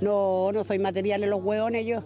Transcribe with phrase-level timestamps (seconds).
[0.00, 2.02] No, no soy material en los hueones yo.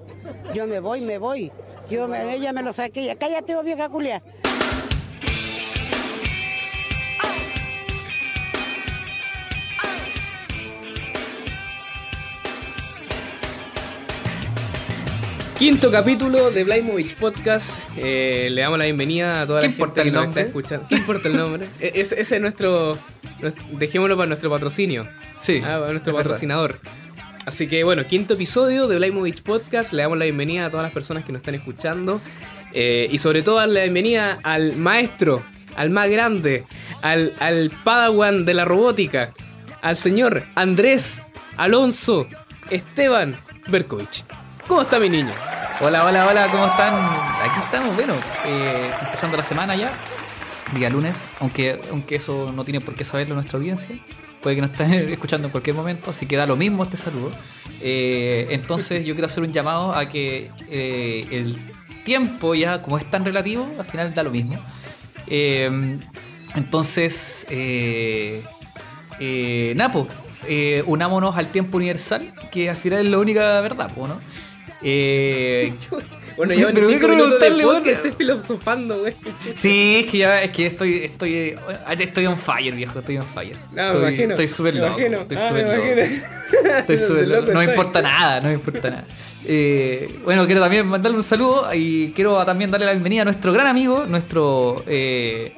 [0.55, 1.51] Yo me voy, me voy.
[1.91, 3.17] Yo me, ella me lo saqué.
[3.19, 4.23] Cállate, oh, vieja culia.
[15.59, 17.81] Quinto capítulo de Movich Podcast.
[17.97, 20.87] Eh, le damos la bienvenida a toda la gente que nos está escuchando.
[20.89, 21.67] ¿Qué importa el nombre?
[21.81, 22.97] E-, ese, es nuestro,
[23.73, 25.07] Dejémoslo para nuestro patrocinio.
[25.39, 25.61] Sí.
[25.63, 26.79] Ah, para nuestro patrocinador.
[27.47, 29.93] Así que bueno, quinto episodio de Movich Podcast.
[29.93, 32.21] Le damos la bienvenida a todas las personas que nos están escuchando.
[32.73, 35.43] Eh, y sobre todo la bienvenida al maestro,
[35.77, 36.65] al más grande,
[37.03, 39.33] al, al padawan de la robótica,
[39.81, 41.23] al señor Andrés
[41.57, 42.27] Alonso
[42.69, 43.35] Esteban
[43.69, 44.25] Berkovich.
[44.69, 45.33] ¿Cómo está mi niño?
[45.81, 46.95] Hola, hola, hola, ¿cómo están?
[46.95, 48.15] Aquí estamos, bueno,
[48.45, 49.91] eh, empezando la semana ya,
[50.75, 53.97] día lunes, aunque, aunque eso no tiene por qué saberlo nuestra audiencia.
[54.43, 57.31] Puede que nos estén escuchando en cualquier momento, así que da lo mismo este saludo.
[57.83, 61.59] Eh, entonces yo quiero hacer un llamado a que eh, el
[62.05, 64.59] tiempo ya, como es tan relativo, al final da lo mismo.
[66.57, 67.47] entonces,
[69.77, 70.09] Napo,
[70.87, 74.19] unámonos al tiempo universal, que al final es la única verdad, ¿no?
[74.83, 75.73] Eh,
[76.37, 79.15] bueno, ya pero cinco minutos del podcast estoy filosofando, güey.
[79.55, 81.57] Sí, es que ya es que estoy estoy eh,
[81.99, 83.57] estoy on fire, viejo, estoy on fire.
[83.73, 84.31] No, estoy, me imagino.
[84.33, 84.99] Estoy súper loco.
[84.99, 86.69] Estoy ah, súper loco.
[86.79, 87.53] Estoy súper loco.
[87.53, 89.05] No me importa nada, no me importa nada.
[89.45, 93.53] Eh, bueno, quiero también mandarle un saludo y quiero también darle la bienvenida a nuestro
[93.53, 95.55] gran amigo, nuestro eh,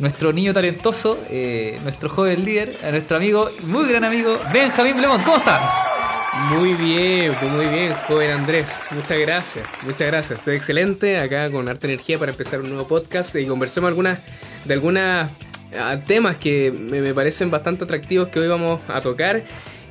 [0.00, 5.22] nuestro niño talentoso, eh, nuestro joven líder, a nuestro amigo, muy gran amigo, Benjamín Lemón.
[5.22, 5.89] ¿Cómo estás?
[6.32, 8.70] Muy bien, pues muy bien, joven Andrés.
[8.92, 10.38] Muchas gracias, muchas gracias.
[10.38, 14.20] Estoy excelente acá con harta energía para empezar un nuevo podcast y conversemos algunas,
[14.64, 19.42] de algunos ah, temas que me, parecen bastante atractivos que hoy vamos a tocar.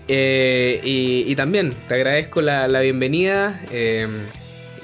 [0.07, 3.61] Eh, y, también te agradezco la, bienvenida.
[3.71, 4.09] Em,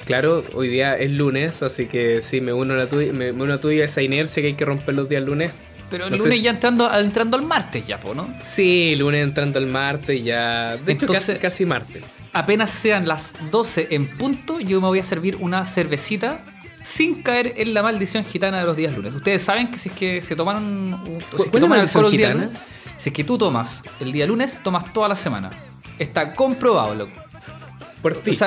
[0.04, 3.44] claro, hoy día es lunes, así que sí, me uno a la tuya, me, me
[3.44, 5.52] uno a tuya esa inercia que hay que romper los días lunes
[5.90, 8.28] pero el lunes ya entrando, entrando al martes ya, ¿no?
[8.42, 10.76] Sí, lunes entrando al martes ya.
[10.76, 12.02] De hecho, casi, casi martes.
[12.32, 16.40] Apenas sean las 12 en punto, yo me voy a servir una cervecita
[16.84, 19.14] sin caer en la maldición gitana de los días lunes.
[19.14, 22.16] Ustedes saben que si es que se toman un, si es que toman alcohol el
[22.16, 22.50] día lunes,
[22.96, 25.50] si es que tú tomas el día lunes, tomas toda la semana.
[25.98, 27.12] Está comprobado, loco.
[28.02, 28.38] Por ti.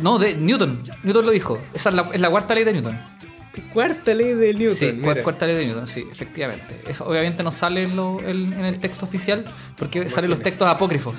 [0.00, 0.80] no, de Newton.
[1.02, 1.58] Newton lo dijo.
[1.74, 2.98] Esa es la, es la cuarta ley de Newton.
[3.72, 4.76] Cuarta ley de Newton.
[4.76, 6.80] Sí, cuarta ley de Newton, sí, efectivamente.
[6.88, 9.44] Eso obviamente no sale en, el texto oficial
[9.76, 11.14] porque salen los textos apócrifos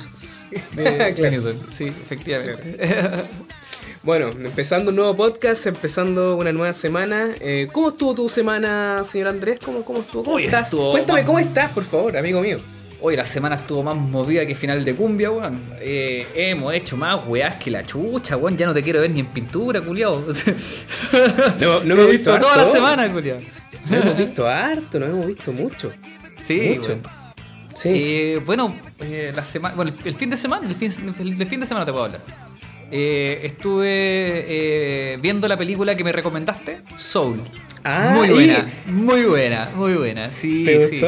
[0.74, 1.58] de, Newton.
[1.72, 2.78] Sí, efectivamente.
[4.04, 7.30] bueno, empezando un nuevo podcast, empezando una nueva semana.
[7.40, 9.60] Eh, ¿Cómo estuvo tu semana, señor Andrés?
[9.64, 10.24] ¿Cómo, cómo estuvo?
[10.24, 10.72] ¿Cómo estás?
[10.72, 12.60] Cuéntame cómo estás, por favor, amigo mío.
[13.02, 15.58] Hoy la semana estuvo más movida que final de cumbia, weón.
[15.80, 18.58] Eh, hemos hecho más weás que la chucha, weón.
[18.58, 20.22] Ya no te quiero ver ni en pintura, culiao.
[21.62, 23.38] No, no hemos visto toda la semana, culiao.
[23.90, 25.94] No hemos visto harto, no hemos visto mucho.
[26.42, 26.98] Sí, mucho.
[27.74, 27.90] Sí.
[27.94, 31.66] Eh, bueno, eh, la semana, bueno, el, fin de semana, el fin, el fin de
[31.66, 32.22] semana te puedo hablar.
[32.92, 33.58] Estuve
[35.22, 37.40] viendo la película que me recomendaste, Soul.
[37.84, 40.32] Ah, muy buena, muy buena, muy buena.
[40.32, 41.02] Sí, sí.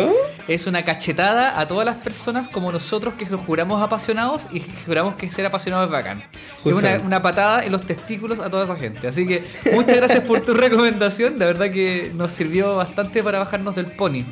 [0.48, 5.30] Es una cachetada a todas las personas como nosotros que juramos apasionados y juramos que
[5.32, 6.24] ser apasionados es bacán.
[6.66, 9.08] Es una, patada en los testículos a toda esa gente.
[9.08, 9.44] Así que
[9.74, 11.38] muchas gracias por tu recomendación.
[11.40, 14.24] La verdad que nos sirvió bastante para bajarnos del pony.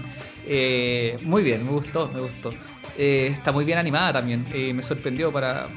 [0.47, 2.51] Eh, muy bien, me gustó, me gustó.
[2.97, 4.45] está muy bien animada también.
[4.75, 5.67] me sorprendió para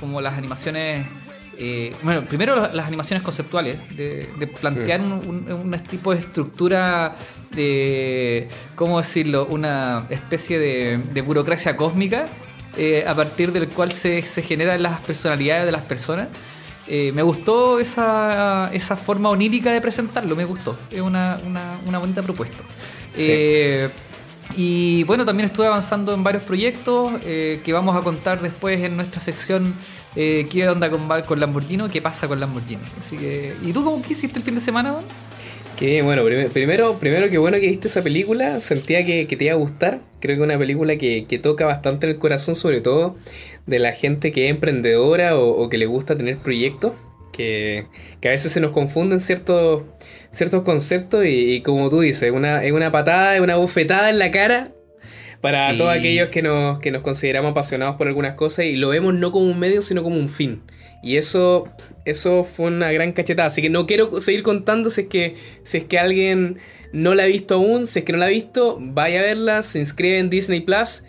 [0.00, 1.06] como las animaciones
[1.58, 4.28] eh, bueno, primero las animaciones conceptuales, de,
[4.60, 7.14] plantear un, tipo de estructura
[7.54, 9.46] de, ¿cómo decirlo?
[9.50, 12.26] Una especie de, burocracia cósmica
[12.76, 16.28] eh, a partir del cual se, generan las personalidades de las personas.
[16.88, 18.70] Eh, me gustó esa,
[19.04, 20.76] forma onírica de presentarlo, me gustó.
[20.90, 21.38] Es una,
[21.84, 22.58] bonita propuesta.
[24.56, 29.20] y bueno, también estuve avanzando en varios proyectos que vamos a contar después en nuestra
[29.20, 29.74] sección
[30.14, 32.82] eh, qué onda con, con Lamborghini, qué pasa con Lamborghini.
[33.00, 34.96] Así que, ¿y tú cómo qué hiciste el fin de semana,
[35.78, 36.22] Que bueno,
[36.52, 40.00] primero, primero que bueno que viste esa película, sentía que, te iba a gustar.
[40.20, 43.16] Creo que es una película que, toca bastante el corazón, sobre todo
[43.66, 46.92] de la gente que es emprendedora o, que le gusta tener proyectos.
[47.32, 47.86] Que,
[48.22, 49.84] a veces se nos confunden ciertos,
[50.30, 54.72] ciertos conceptos y, como tú dices, es una patada, es una bofetada en la cara
[55.42, 59.12] para todos aquellos que nos, que nos consideramos apasionados por algunas cosas y lo vemos
[59.12, 60.62] no como un medio, sino como un fin.
[61.02, 61.68] Y eso,
[62.04, 63.48] eso fue una gran cachetada.
[63.48, 65.34] Así que no quiero seguir contando si es que,
[65.64, 66.58] si es que alguien
[66.92, 69.62] no la ha visto aún, si es que no la ha visto, vaya a verla,
[69.62, 71.02] se inscribe en Disney Plus.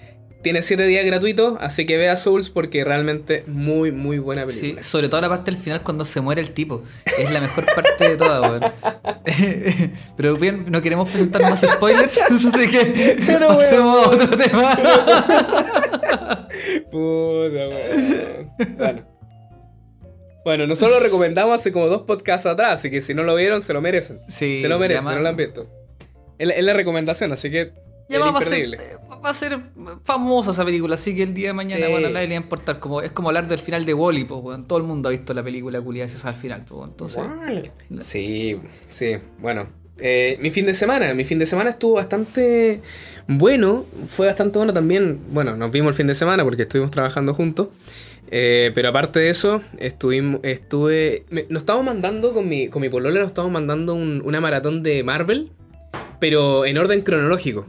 [0.44, 4.84] Tiene 7 días gratuitos, así que vea Souls porque realmente muy, muy buena Sí, película.
[4.84, 6.84] sobre todo la parte del final cuando se muere el tipo.
[7.18, 8.62] Es la mejor parte de toda, weón.
[10.18, 14.22] Pero bien, no queremos presentar más spoilers, así que Pero, pasemos a weón.
[14.22, 14.70] otro tema.
[16.92, 18.52] Puta, weón.
[18.78, 19.14] Bueno.
[20.46, 23.62] Bueno, nosotros lo recomendamos hace como dos podcasts atrás, así que si no lo vieron,
[23.62, 24.20] se lo merecen.
[24.28, 25.68] Sí, se lo merecen, si no lo han visto.
[26.38, 27.72] Es la recomendación, así que
[28.10, 28.80] Ya es va, va a ser,
[29.24, 29.60] va a ser
[30.04, 31.92] famosa esa película, así que el día de mañana, Sí.
[31.92, 32.80] bueno, a nadie le va a importar.
[32.80, 34.68] Como, es como hablar del final de Wally, pues, weón.
[34.68, 37.24] Todo el mundo ha visto la película culiada esa al final, pues, entonces.
[38.00, 38.60] Sí,
[38.90, 39.68] sí, bueno.
[40.00, 42.82] Eh, mi fin de semana, mi fin de semana estuvo bastante
[43.28, 45.20] bueno, fue bastante bueno también.
[45.32, 47.68] Bueno, nos vimos el fin de semana porque estuvimos trabajando juntos.
[48.32, 52.90] Eh, pero aparte de eso, estuvimos, estuve, me- nos estamos mandando con mi, con mi
[52.90, 55.52] polola, nos estamos mandando un- una maratón de Marvel,
[56.20, 57.68] pero en orden cronológico.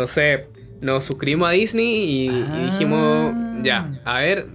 [0.00, 0.46] Entonces,
[0.80, 2.70] nos suscribimos a Disney y, y Ah.
[2.72, 4.46] dijimos, ya, a ver,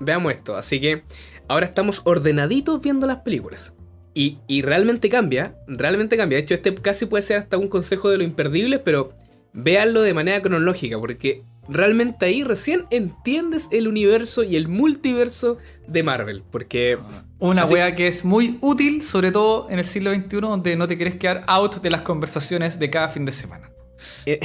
[0.00, 0.56] veamos esto.
[0.56, 1.02] Así que
[1.46, 3.74] ahora estamos ordenaditos viendo las películas.
[4.14, 6.36] Y, y realmente cambia, realmente cambia.
[6.38, 9.12] De hecho, este casi puede ser hasta un consejo de lo imperdible, pero
[9.52, 16.02] véanlo de manera cronológica, porque realmente ahí recién entiendes el universo y el multiverso de
[16.02, 16.42] Marvel.
[16.50, 16.96] Porque,
[17.40, 20.96] Una wea que es muy útil, sobre todo en el siglo XXI, donde no te
[20.96, 23.68] quieres quedar out de las conversaciones de cada fin de semana.
[24.26, 24.40] eh,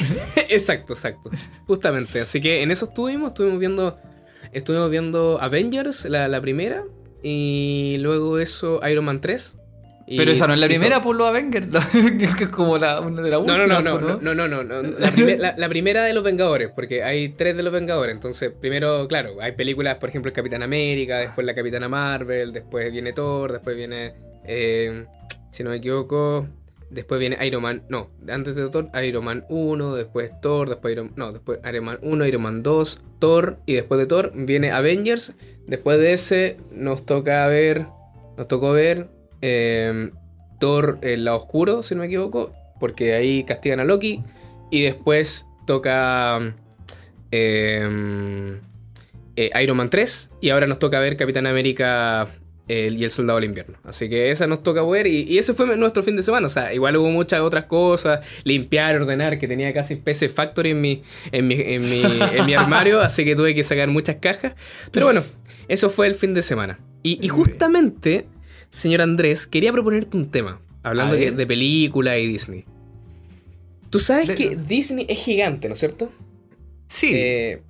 [0.49, 1.29] exacto, exacto.
[1.67, 2.21] Justamente.
[2.21, 3.97] Así que en eso estuvimos, estuvimos viendo,
[4.53, 6.83] estuvimos viendo Avengers, la, la primera,
[7.23, 9.57] y luego eso Iron Man 3.
[10.07, 11.67] y- Pero esa no es la primera por los Avengers,
[12.37, 13.83] que es como la, una de las No, no, últimas.
[13.83, 14.97] no, no, pues, no, no, no, no, no.
[14.97, 18.13] La, la- la primera de los Vengadores, porque hay tres de los Vengadores.
[18.15, 22.91] Entonces, primero, claro, hay películas, por ejemplo, el Capitán América, después la Capitana Marvel, después
[22.91, 24.13] viene Thor, después viene,
[24.45, 25.05] eh,
[25.51, 26.47] si no me equivoco,
[26.89, 31.13] después viene Iron Man, no, antes de Thor, Iron Man 1, después Thor, después Iron,
[31.15, 35.33] no, después Iron Man 1, Iron Man 2, Thor, y después de Thor viene Avengers.
[35.67, 37.85] Después de ese nos toca ver,
[38.37, 39.09] nos tocó ver
[39.41, 40.11] eh,
[40.59, 44.23] Thor el lado oscuro, si no me equivoco, porque ahí castigan a Loki.
[44.71, 46.55] Y después toca
[47.31, 48.59] eh,
[49.35, 50.31] eh, Iron Man 3.
[50.41, 52.27] Y ahora nos toca ver Capitán América
[52.69, 53.77] el- y el Soldado del Invierno.
[53.83, 55.07] Así que esa nos toca ver.
[55.07, 56.45] Y, y ese fue nuestro fin de semana.
[56.47, 58.19] O sea, igual hubo muchas otras cosas.
[58.43, 61.01] Limpiar, ordenar, que tenía casi PC Factory en mi,
[61.31, 62.03] en mi, en mi,
[62.37, 63.01] en mi armario.
[63.01, 64.53] Así que tuve que sacar muchas cajas.
[64.91, 65.23] Pero bueno,
[65.67, 66.79] eso fue el fin de semana.
[67.03, 68.25] Y, y justamente,
[68.69, 70.61] señor Andrés, quería proponerte un tema.
[70.83, 72.65] Hablando de, película y Disney.
[73.89, 76.11] Tú sabes que Disney es gigante, ¿no es cierto?
[76.87, 77.11] Sí.
[77.13, 77.61] Eh,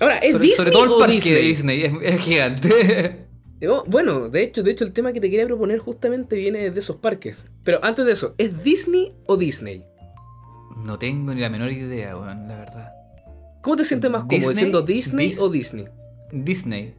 [0.00, 1.34] ahora, ¿es sobre, Disney sobre todo el o parque Disney?
[1.34, 3.16] de Disney, es, es gigante.
[3.68, 6.78] Oh, bueno, de hecho, de hecho, el tema que te quería proponer justamente viene de
[6.80, 7.46] esos parques.
[7.64, 9.84] Pero antes de eso, ¿es Disney o Disney?
[10.84, 12.92] no tengo ni la menor idea, weón, la verdad.
[13.62, 15.88] ¿Cómo te sientes más cómodo Disney, diciendo Disney Dis- o Disney?
[16.30, 16.94] Disney.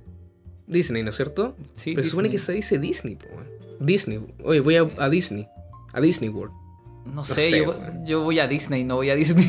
[0.65, 1.56] Disney, ¿no es cierto?
[1.74, 2.62] Sí, Pero se supone que Disney.
[2.62, 3.25] se dice Disney, po.
[3.80, 4.19] Disney.
[4.44, 5.48] Oye, voy a, a Disney.
[5.94, 6.54] A Disney World.
[7.06, 7.74] No sé, sé, yo,
[8.04, 9.48] yo voy a Disney, no voy a Disney.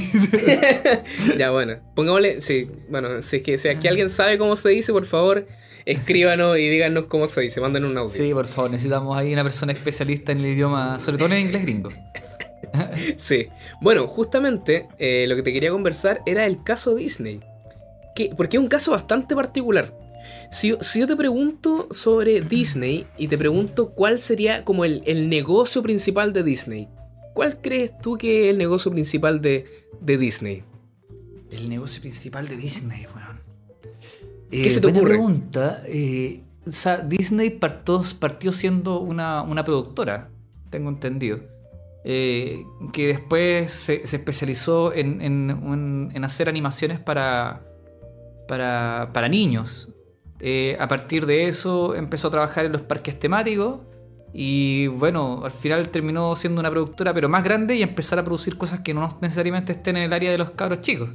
[1.38, 1.76] ya, bueno.
[1.96, 2.40] Pongámosle.
[2.40, 5.46] Sí, bueno, si es que, si aquí alguien sabe cómo se dice, por favor,
[5.92, 7.60] escríbanos y díganos cómo se dice.
[7.60, 8.12] Manden un audio.
[8.14, 11.40] sí, por favor, necesitamos ahí una persona especialista en el idioma, sobre todo en el
[11.40, 11.90] inglés gringo.
[13.16, 13.46] Sí.
[13.80, 17.40] Bueno, justamente eh, lo que te quería conversar era el caso Disney.
[18.14, 19.94] Que, porque es un caso bastante particular.
[20.50, 25.02] Si, yo- si yo te pregunto sobre Disney y te pregunto cuál sería como el,
[25.06, 26.88] el negocio principal de Disney,
[27.32, 29.64] ¿cuál crees tú que es el negocio principal de,
[30.00, 30.62] de Disney?
[31.50, 33.27] El negocio principal de Disney, weón.
[34.50, 35.04] ¿Qué se te ocurre?
[35.10, 35.82] pregunta.
[35.86, 40.28] eh, o sea, Disney partió, partió siendo una, una productora,
[40.70, 41.40] tengo entendido.
[42.04, 47.60] eh, que después se, se especializó en, en- en- en hacer animaciones para,
[48.46, 49.88] para, para niños.
[50.40, 53.80] Eh, a partir de eso empezó a trabajar en los parques temáticos
[54.32, 58.56] y bueno, al final terminó siendo una productora pero más grande y empezar a producir
[58.56, 61.10] cosas que no necesariamente estén en el área de los cabros chicos.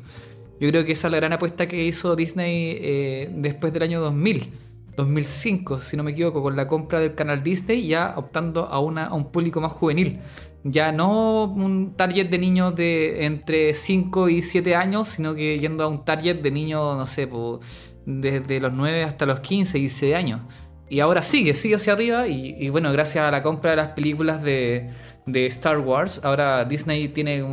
[0.60, 4.02] Yo creo que esa es la gran apuesta que hizo Disney eh, después del año
[4.02, 4.54] 2000,
[4.96, 9.06] 2005, si no me equivoco, con la compra del canal Disney, ya optando a, una,
[9.08, 10.20] a un público más juvenil.
[10.64, 15.84] Ya no un target de niños de entre 5 y 7 años, sino que yendo
[15.84, 17.60] a un target de niños, no sé, po,
[18.06, 20.42] desde los 9 hasta los 15, 16 años.
[20.88, 22.28] Y ahora sigue, sigue hacia arriba.
[22.28, 24.92] Y bueno, gracias a la compra de las películas de,
[25.25, 27.44] de Star Wars, ahora Disney tiene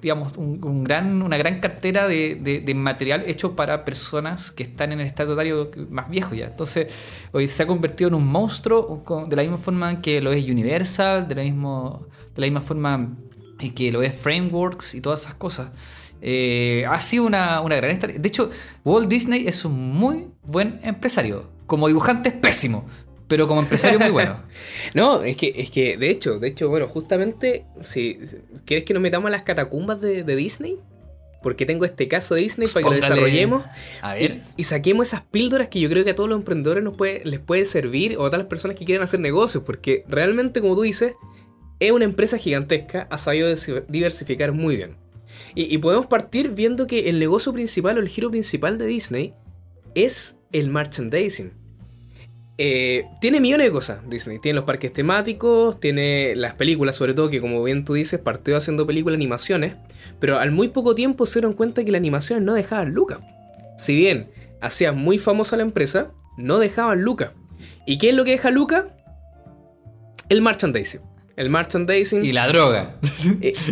[0.00, 6.08] digamos, una gran cartera de, material hecho para personas que están en el estatutario más
[6.08, 6.46] viejo ya.
[6.46, 6.88] Entonces,
[7.32, 11.26] hoy se ha convertido en un monstruo de la misma forma que lo es Universal,
[11.26, 13.16] de la, mismo, de la misma forma
[13.58, 15.72] y que lo es Frameworks y todas esas cosas.
[16.22, 17.98] Eh, ha sido una, una gran.
[17.98, 18.50] De hecho,
[18.84, 21.50] Walt Disney es un muy buen empresario.
[21.66, 22.86] Como dibujante es pésimo,
[23.28, 24.42] pero como empresario muy bueno.
[24.94, 28.18] no, es que, es que, de hecho, de hecho, bueno, justamente, si
[28.64, 30.78] quieres que nos metamos a las catacumbas de, Disney,
[31.42, 33.64] porque tengo este caso de Disney para que lo desarrollemos
[34.00, 34.42] a ver.
[34.56, 37.40] Y, saquemos esas píldoras que yo creo que a todos los emprendedores nos puede, les
[37.40, 40.82] puede servir o a todas las personas que quieren hacer negocios, porque realmente, como tú
[40.82, 41.14] dices,
[41.80, 43.48] es una empresa gigantesca, ha sabido
[43.88, 44.96] diversificar muy bien.
[45.54, 49.34] Y, y podemos partir viendo que el negocio principal o el giro principal de Disney
[49.94, 51.65] es el merchandising.
[52.58, 54.38] Eh, tiene millones de cosas Disney.
[54.38, 58.56] Tiene los parques temáticos, tiene las películas, sobre todo que como bien tú dices, partió
[58.56, 59.74] haciendo películas, animaciones,
[60.20, 63.18] pero al muy poco tiempo se dieron cuenta que las animaciones no dejaban lucas.
[63.76, 67.32] Si bien hacía muy famosa la empresa, no dejaban lucas.
[67.86, 68.86] ¿Y qué es lo que deja lucas?
[70.28, 71.02] El merchandising.
[71.36, 72.24] El merchandising.
[72.24, 72.96] Y la droga.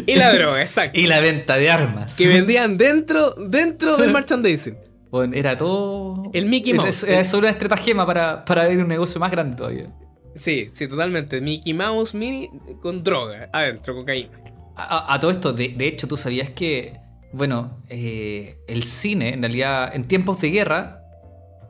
[0.07, 1.00] Y, la droga, exacto.
[1.00, 2.14] y la venta de armas.
[2.17, 4.76] Que vendían dentro, dentro del merchandising
[5.23, 6.30] era todo.
[6.33, 7.04] El Mickey Mouse.
[7.04, 9.87] Es, solo una estratagema para, para ver un negocio más grande todavía.
[10.35, 11.40] Sí, sí, totalmente.
[11.40, 14.30] Mickey Mouse mini con droga adentro, cocaína.
[14.76, 16.99] A, a todo esto, de, hecho, tú sabías que,
[17.33, 21.04] bueno, eh, el cine, en realidad, en tiempos de guerra,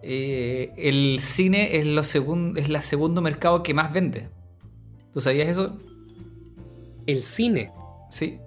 [0.03, 4.29] eh, el cine es, lo segun, es el segundo mercado que más vende.
[5.13, 5.79] ¿Tú sabías eso?
[7.07, 7.73] El cine.
[8.11, 8.39] Sí.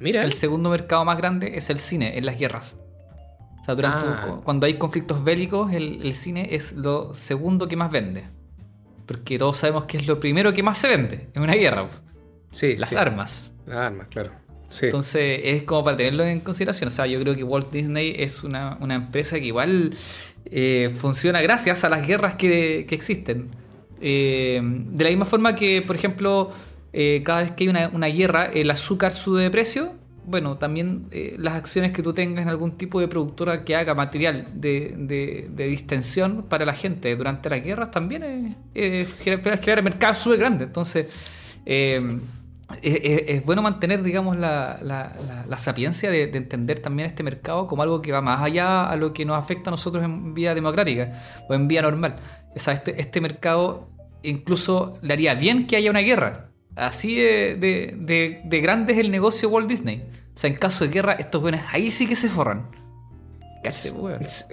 [0.00, 0.24] Mira.
[0.24, 2.78] El segundo mercado más grande es el cine en las guerras.
[3.68, 4.40] Ah.
[4.44, 8.24] cuando hay conflictos bélicos, el, cine es lo segundo que más vende.
[9.06, 11.88] Porque todos sabemos que es lo primero que más se vende en una guerra.
[12.50, 13.52] Sí, Las armas.
[13.66, 14.32] Las armas, claro.
[14.82, 16.88] Entonces es como para tenerlo en consideración.
[16.88, 19.94] O sea, yo creo que Walt Disney es una, empresa que igual
[20.44, 23.48] eh, funciona gracias a las guerras que, existen.
[24.00, 26.52] Eh, de la misma forma que, por ejemplo,
[26.92, 29.94] eh, cada vez que hay una, una, guerra, el azúcar sube de precio
[30.28, 33.94] bueno, también eh, las acciones que tú tengas en algún tipo de productora que haga
[33.94, 40.64] material de, distensión para la gente durante las guerras también es, crear mercado súper grande.
[40.64, 41.08] Entonces,
[41.64, 42.20] eh,
[42.82, 48.12] es, bueno mantener, digamos, la, la, sapiencia de, entender también este mercado como algo que
[48.12, 51.12] va más allá a lo que nos afecta a nosotros en vía democrática
[51.48, 52.16] o en vía normal.
[52.54, 53.88] O sea, este, este mercado
[54.22, 56.47] incluso le haría bien que haya una guerra
[56.78, 60.04] Así de, de, grande es el negocio de Walt Disney.
[60.34, 62.68] O sea, en caso de guerra, estos buenos ahí sí que se forran.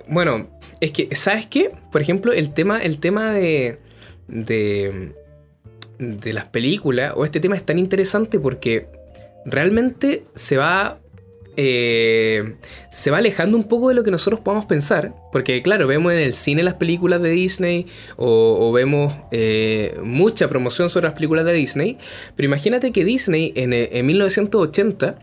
[0.08, 0.50] Bueno,
[0.82, 1.72] es que, ¿sabes qué?
[1.92, 3.80] Por ejemplo, el tema, el tema de,
[4.28, 5.14] de,
[6.00, 8.88] de las películas, o este tema es tan interesante porque
[9.46, 11.00] realmente se va
[11.58, 12.56] eh,
[12.90, 15.14] se va alejando un poco de lo que nosotros podamos pensar.
[15.32, 20.90] Porque claro, vemos en el cine las películas de Disney o, vemos eh, mucha promoción
[20.90, 21.98] sobre las películas de Disney.
[22.36, 25.20] Pero imagínate que Disney en, 1980...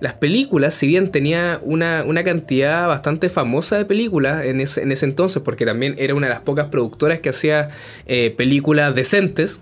[0.00, 5.04] Las películas, si bien tenía una, cantidad bastante famosa de películas en ese, en ese,
[5.04, 7.68] entonces, porque también era una de las pocas productoras que hacía
[8.06, 9.60] eh, películas decentes,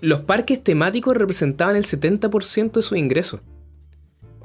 [0.00, 3.40] los parques temáticos representaban el 70% de sus ingresos.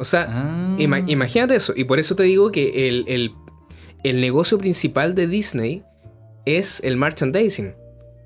[0.02, 0.76] O sea, ah.
[0.80, 1.74] imagínate eso.
[1.76, 5.84] Y por eso te digo que el, negocio principal de Disney
[6.46, 7.76] es el merchandising.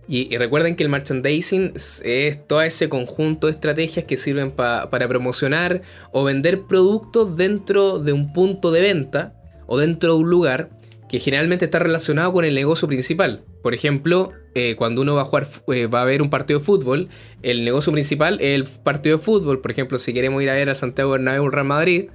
[0.07, 5.81] Y, recuerden que el merchandising es todo ese conjunto de estrategias que sirven para promocionar
[6.13, 9.35] o vender productos dentro de un punto de venta
[9.67, 10.69] o dentro de un lugar
[11.09, 13.43] que generalmente está relacionado con el negocio principal.
[13.61, 16.65] Por ejemplo, eh, cuando uno va a jugar, eh, va a ver un partido de
[16.65, 17.09] fútbol,
[17.43, 19.59] el negocio principal es el partido de fútbol.
[19.59, 22.05] Por ejemplo, si queremos ir a ver a Santiago Bernabéu Real Madrid,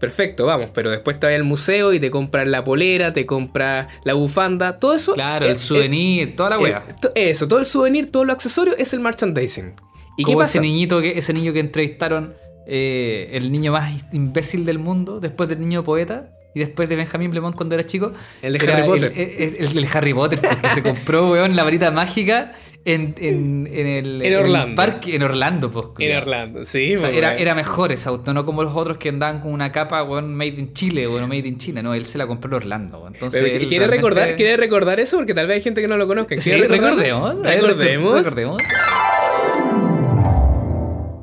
[0.00, 3.86] perfecto, vamos, pero después te vas al museo y te compras la polera, te compras
[4.02, 5.14] la bufanda, todo eso.
[5.14, 6.84] Claro, el souvenir, toda la wea.
[7.14, 9.74] eso, todo el souvenir, todo lo accesorio es el merchandising.
[10.16, 10.58] ¿Y qué pasa?
[10.58, 12.34] Ese niñito que, ese niño que entrevistaron,
[12.66, 17.30] eh, el niño más imbécil del mundo, después del niño poeta, y después de Benjamin
[17.30, 18.12] Blemont cuando era chico.
[18.40, 19.12] El de Harry Potter.
[19.14, 22.52] El, Harry Potter, porque se compró, weón, la varita mágica
[22.84, 24.76] en, en, en el, en Orlando.
[24.76, 25.86] parque en Orlando, pues.
[25.98, 26.92] En Orlando, sí.
[26.92, 30.34] era, era, mejor ese auto, no como los otros que andaban con una capa, weón,
[30.34, 31.82] made in Chile, weón, made in China.
[31.82, 33.06] No, él se la compró en Orlando.
[33.06, 35.16] Entonces, ¿quiere, recordar, ¿Quiere recordar eso?
[35.16, 36.36] Porque tal vez hay gente que no lo conozca.
[36.38, 37.42] Sí, recordemos.
[37.42, 38.18] Recordemos.
[38.18, 38.62] Recordemos.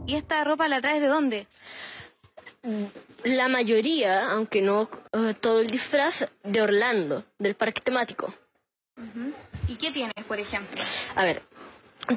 [0.07, 1.45] ¿Y esta ropa la traes de dónde?
[3.23, 8.33] La mayoría, aunque no eh, todo el disfraz, de Orlando, del parque temático.
[9.67, 10.81] ¿Y qué tienes, por ejemplo?
[11.15, 11.41] A ver,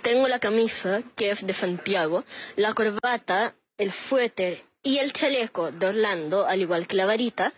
[0.02, 2.24] tengo la camisa, que es de Santiago,
[2.56, 7.52] la corbata, el fuéter y el chaleco de Orlando, al igual que la varita.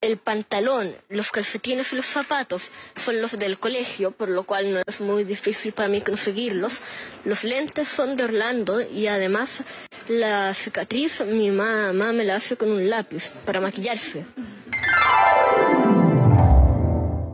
[0.00, 4.80] El pantalón, los calcetines y los zapatos son los del colegio, por lo cual no
[4.86, 6.78] es muy difícil para mí conseguirlos.
[7.24, 9.62] Los lentes son de Orlando y además
[10.08, 14.24] la cicatriz mi mamá me la hace con un lápiz para maquillarse.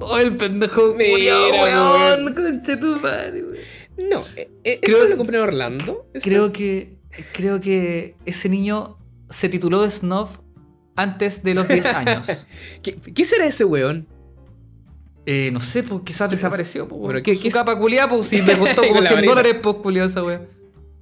[0.06, 2.24] Oh, el pendejo Mira, culiao, weón.
[2.24, 2.34] weón.
[2.34, 4.10] Conche tu madre, weón.
[4.10, 6.06] No, eh, eh, Creo- ¿esto lo compré en Orlando?
[6.14, 6.28] ¿Esto?
[6.28, 6.96] Creo que,
[7.32, 8.98] creo que ese niño
[9.30, 10.28] se tituló de snob
[10.96, 12.46] antes de los 10 años.
[12.82, 14.06] ¿Qué, qué será ese weón?
[15.26, 16.86] Eh, no sé, pues quizás desapareció.
[16.86, 19.14] Pues, ¿qué- Su qué es- capa culiada, pues si me costó como Con la 100
[19.16, 19.30] varita.
[19.34, 20.42] dólares, pues culiado esa wea.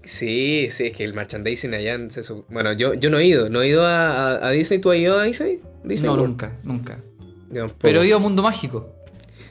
[0.04, 3.62] Sí, sí, es que el merchandising allá se- Bueno, yo, yo no he ido, no
[3.62, 5.60] he ido a, a- a Disney, ¿tú has ido a Disney?
[5.84, 6.28] Disney No, World?
[6.28, 6.98] nunca, nunca.
[7.80, 8.94] Pero iba a Mundo Mágico.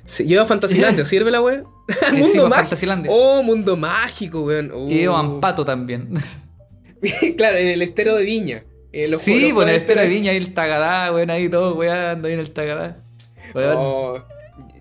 [0.05, 1.63] Sí, yo a Fantasylandia, ¿sirve la wea?
[2.09, 3.07] Sí, a mágico.
[3.09, 4.71] Oh, mundo mágico, weón.
[4.73, 4.89] Uh.
[4.89, 6.13] Y iba a Ampato también.
[7.37, 8.63] claro, en el estero de Viña.
[8.93, 12.25] Eh, los sí, los estero de juegos- Viña, ahí el Tagadá, weón, ahí todo, weón,
[12.25, 12.97] ahí en el Tagadá.
[13.53, 13.75] Weón.
[13.77, 14.23] Oh,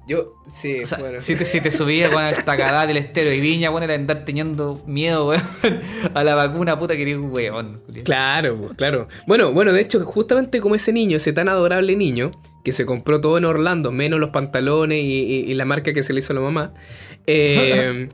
[0.09, 1.21] yo, sí, O sea, bueno.
[1.21, 4.25] si te, si te subías con el Tagadá del estero de Viña, weón, era andar
[4.25, 5.43] teniendo miedo, weón,
[6.15, 7.83] a la vacuna, puta que eres weón.
[8.05, 9.07] Claro, pues, claro.
[9.29, 12.33] Bueno, bueno, de hecho, justamente como ese niño, ese tan adorable niño,
[12.65, 16.03] que se compró todo en Orlando, menos los pantalones y, y- y la marca que
[16.03, 16.75] se le hizo a la mamá,
[17.29, 18.09] eh,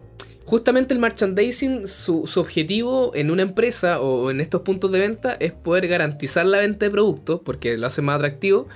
[0.46, 5.52] justamente el merchandising, su, objetivo en una empresa o en estos puntos de venta es
[5.52, 8.68] poder garantizar la venta de productos, porque lo hace más atractivo,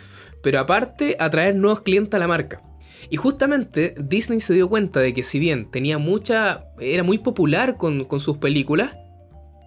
[0.43, 2.63] pero aparte atraer nuevos clientes a la marca.
[3.09, 7.77] Y justamente Disney se dio cuenta de que si bien tenía mucha, era muy popular
[7.79, 8.97] con sus películas,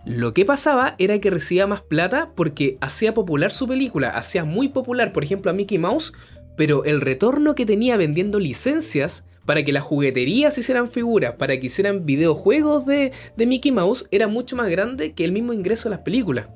[0.05, 4.67] lo que pasaba era que recibía más plata porque hacía popular su película, hacía muy
[4.67, 6.11] popular, por ejemplo, a Mickey Mouse,
[6.57, 11.67] pero el retorno que tenía vendiendo licencias para que las jugueterías hicieran figuras, para que
[11.67, 15.95] hicieran videojuegos de, de Mickey Mouse, era mucho más grande que el mismo ingreso de
[15.95, 16.47] las películas.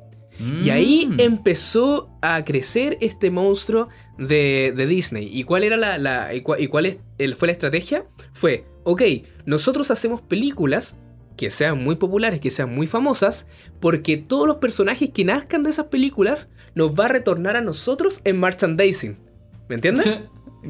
[0.64, 1.20] Y ahí Mm.
[1.20, 3.88] empezó a crecer este monstruo
[4.20, 5.28] de, de Disney.
[5.32, 8.06] ¿Y cuál era la, la- y cuál, y cuál es, el- fue la estrategia?
[8.34, 9.02] Fue, ok,
[9.48, 10.96] nosotros hacemos películas
[11.38, 13.48] que sean muy populares, que sean muy famosas,
[13.80, 18.22] porque todos los personajes que nazcan de esas películas nos va a retornar a nosotros
[18.24, 19.18] en merchandising.
[19.70, 20.20] ¿Me entiendes?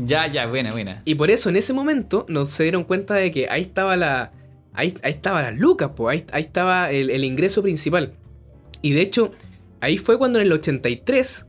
[0.05, 1.01] Ya, ya, buena, buena.
[1.05, 4.31] Y por eso en ese momento nos se dieron cuenta de que ahí estaba la.
[4.73, 8.13] Ahí, ahí estaba las lucas, pues, ahí, ahí estaba el, el ingreso principal.
[8.83, 9.31] Y de hecho,
[9.81, 11.45] ahí fue cuando en el 83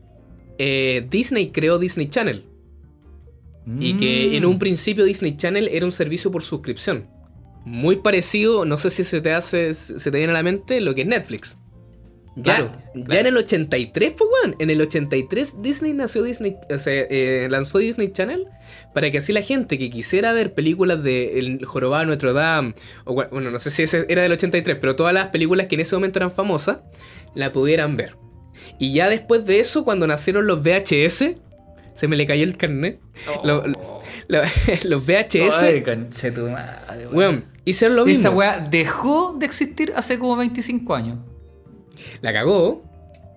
[0.59, 2.45] eh, Disney creó Disney Channel.
[3.81, 4.49] Y que en Mm.
[4.49, 7.07] un principio Disney Channel era un servicio por suscripción.
[7.67, 10.95] Muy parecido, no sé si se te hace, se te viene a la mente lo
[10.95, 11.58] que es Netflix.
[12.40, 13.20] Ya, Claro, ya claro.
[13.20, 17.79] en el 83, pues weón, en el 83 Disney nació Disney, o sea, eh, lanzó
[17.79, 18.46] Disney Channel
[18.94, 22.74] para que así la gente que quisiera ver películas de El Jorobado Notre Dame,
[23.05, 25.81] o bueno, no sé si ese era del 83, pero todas las películas que en
[25.83, 26.79] ese momento eran famosas,
[27.35, 28.14] la pudieran ver.
[28.79, 31.37] Y ya después de eso, cuando nacieron los VHS,
[31.94, 33.01] se me le cayó el carnet,
[33.44, 33.64] lo-
[34.29, 37.14] los VHS, Ay, conche tu madre, weón.
[37.16, 38.20] weón, hicieron lo mismo.
[38.29, 41.18] Esa weá dejó de existir hace como 25 años.
[42.21, 42.83] La cagó.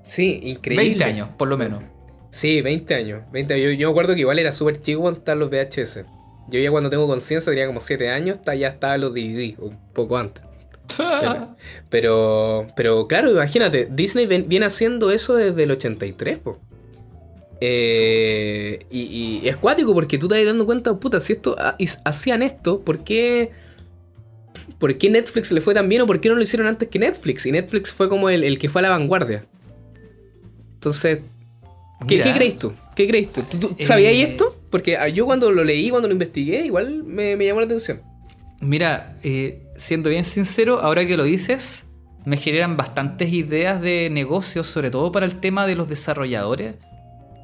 [0.03, 0.87] Sí, increíble.
[0.87, 1.83] 20 años, por lo menos.
[2.31, 3.21] Sí, 20 años.
[3.31, 3.65] 20 años.
[3.65, 6.05] Yo, yo me acuerdo que igual era súper chico cuando estaban los VHS.
[6.49, 10.17] Yo ya cuando tengo conciencia, tenía como 7 años, ya estaban los DVD, un poco
[10.17, 10.43] antes.
[10.97, 11.55] Pero,
[11.89, 16.59] pero, pero, claro, imagínate, Disney viene haciendo eso desde el 83, po.
[17.63, 19.01] Eh, y,
[19.43, 22.81] y es cuático porque tú te vas dando cuenta, puta, si esto is- hacían esto,
[22.81, 23.51] ¿por qué,
[24.81, 26.97] ¿por qué Netflix le fue tan bien o por qué no lo hicieron antes que
[26.99, 27.45] Netflix?
[27.45, 29.45] Y Netflix fue como el, el que fue a la vanguardia.
[30.73, 31.19] Entonces,
[32.07, 32.73] ¿qué, qué crees tú?
[32.95, 33.43] ¿Qué crees tú?
[33.43, 34.57] ¿Tú, tú Eh, sabías esto?
[34.71, 38.01] Porque ah, yo cuando lo leí, cuando lo investigué, igual me, me llamó la atención.
[38.59, 41.87] Mira, eh, siendo bien sincero, ahora que lo dices,
[42.25, 46.75] me generan bastantes ideas de negocios, sobre todo para el tema de los desarrolladores,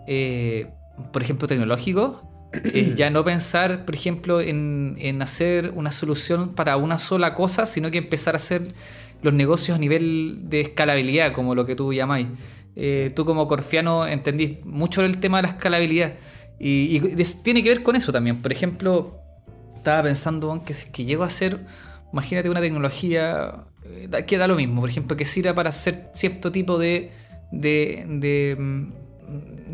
[0.08, 0.67] eh,
[1.13, 2.17] por ejemplo, tecnológicos.
[2.95, 7.91] Ya no pensar, por ejemplo, en, en hacer una solución para una sola cosa, sino
[7.91, 8.73] que empezar a hacer
[9.21, 12.27] los negocios a nivel de escalabilidad, como lo que tú llamáis.
[12.75, 16.13] Eh, tú como corfiano entendís mucho el tema de la escalabilidad.
[16.60, 18.41] Y, y des- tiene que ver con eso también.
[18.41, 19.15] Por ejemplo,
[19.75, 21.65] estaba pensando que si es que llego a hacer,
[22.13, 26.51] imagínate una tecnología eh, que da lo mismo, por ejemplo, que sirva para hacer cierto
[26.51, 27.12] tipo de,
[27.51, 28.89] de, de, mm,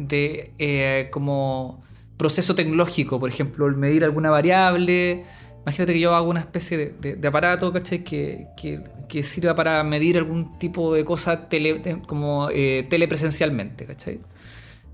[0.07, 1.83] de, eh, como
[2.23, 5.25] proceso tecnológico, por ejemplo, el medir alguna variable.
[5.63, 8.01] Imagínate que yo hago una especie de, aparato, ¿cachai?
[8.05, 8.47] Que,
[9.09, 11.49] que, sirva para medir algún tipo de cosa
[12.07, 14.21] como eh, telepresencialmente, ¿cachai?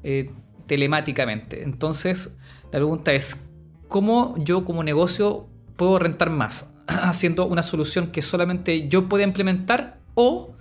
[0.03, 0.31] Eh,
[0.65, 1.61] telemáticamente.
[1.61, 3.47] Entonces, la pregunta es,
[3.87, 6.73] ¿cómo yo como negocio puedo rentar más?
[6.87, 10.55] ¿Haciendo una solución que solamente yo pueda implementar o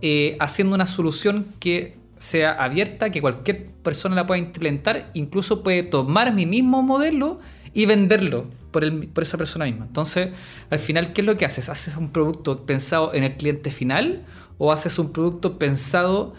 [0.00, 5.82] eh, haciendo una solución que sea abierta, que cualquier persona la pueda implementar, incluso puede
[5.82, 7.40] tomar mi mismo modelo
[7.72, 9.86] y venderlo por, el, por esa persona misma.
[9.86, 10.28] Entonces,
[10.68, 11.70] al final, ¿qué es lo que haces?
[11.70, 14.26] ¿Haces un producto pensado en el cliente final
[14.58, 16.34] o haces un producto pensado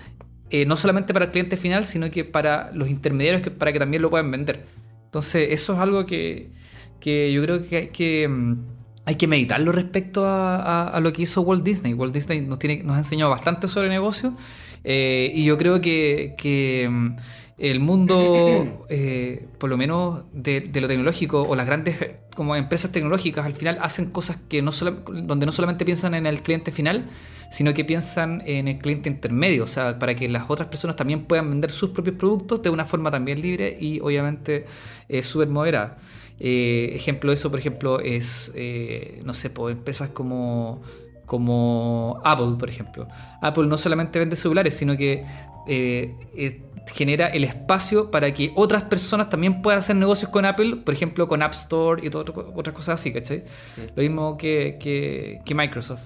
[0.52, 4.04] eh, no solamente para el cliente final, sino que para los intermediarios, para que también
[4.04, 4.68] lo puedan vender?
[5.06, 6.52] Entonces, eso es algo que,
[7.00, 8.58] que yo creo que hay que, mm,
[9.06, 11.96] hay que meditarlo respecto a, a, lo que hizo Walt Disney.
[11.96, 14.34] Walt Disney nos, tiene, nos ha enseñado bastante sobre negocios
[14.84, 17.16] eh, y yo creo que, que mm,
[17.58, 21.98] el mundo, eh, por lo menos de, de, lo tecnológico, o las grandes
[22.36, 26.26] como empresas tecnológicas, al final hacen cosas que no solo, donde no solamente piensan en
[26.26, 27.10] el cliente final,
[27.52, 31.26] sino que piensan en el cliente intermedio, o sea, para que las otras personas también
[31.26, 34.66] puedan vender sus propios productos de una forma también libre y obviamente
[35.10, 35.98] eh, súper moderada.
[36.40, 40.82] Eh, ejemplo de eso, por ejemplo, es, eh, no sé, pues, empresas como,
[41.32, 43.08] como Apple, por ejemplo.
[43.40, 45.24] Apple no solamente vende celulares, sino que
[45.66, 46.62] eh,
[46.94, 51.30] genera el espacio para que otras personas también puedan hacer negocios con Apple, por ejemplo,
[51.30, 53.46] con App Store y todo, otras cosas así, ¿cachai?
[53.76, 53.82] Sí.
[53.96, 56.04] Lo mismo que, que, que Microsoft.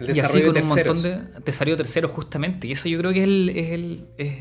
[0.00, 2.66] El desarrollo y así con de un montón de desarrollo tercero justamente.
[2.66, 3.48] Y eso yo creo que es el...
[3.50, 4.38] Es el es...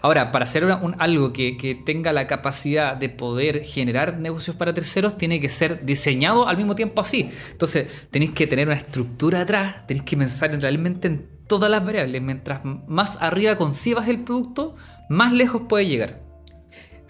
[0.00, 4.72] Ahora, para hacer un, algo que, que, tenga la capacidad de poder generar negocios para
[4.72, 7.30] terceros, tiene que ser diseñado al mismo tiempo así.
[7.50, 12.22] Entonces, tenéis que tener una estructura atrás, tenéis que pensar realmente en todas las variables.
[12.22, 14.76] Mientras más arriba concibas el producto,
[15.08, 16.27] más lejos puede llegar.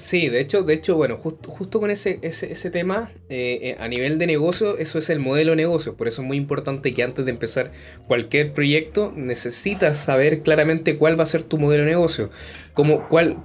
[0.01, 3.77] Sí, de hecho, de hecho, bueno, justo, justo con ese, ese, ese tema, eh, eh,
[3.81, 5.97] a nivel de negocio, eso es el modelo de negocio.
[5.97, 7.73] Por eso es muy importante que antes de empezar
[8.07, 12.31] cualquier proyecto, necesitas saber claramente cuál va a ser tu modelo de negocio.
[12.79, 13.39] Cómo, cuál,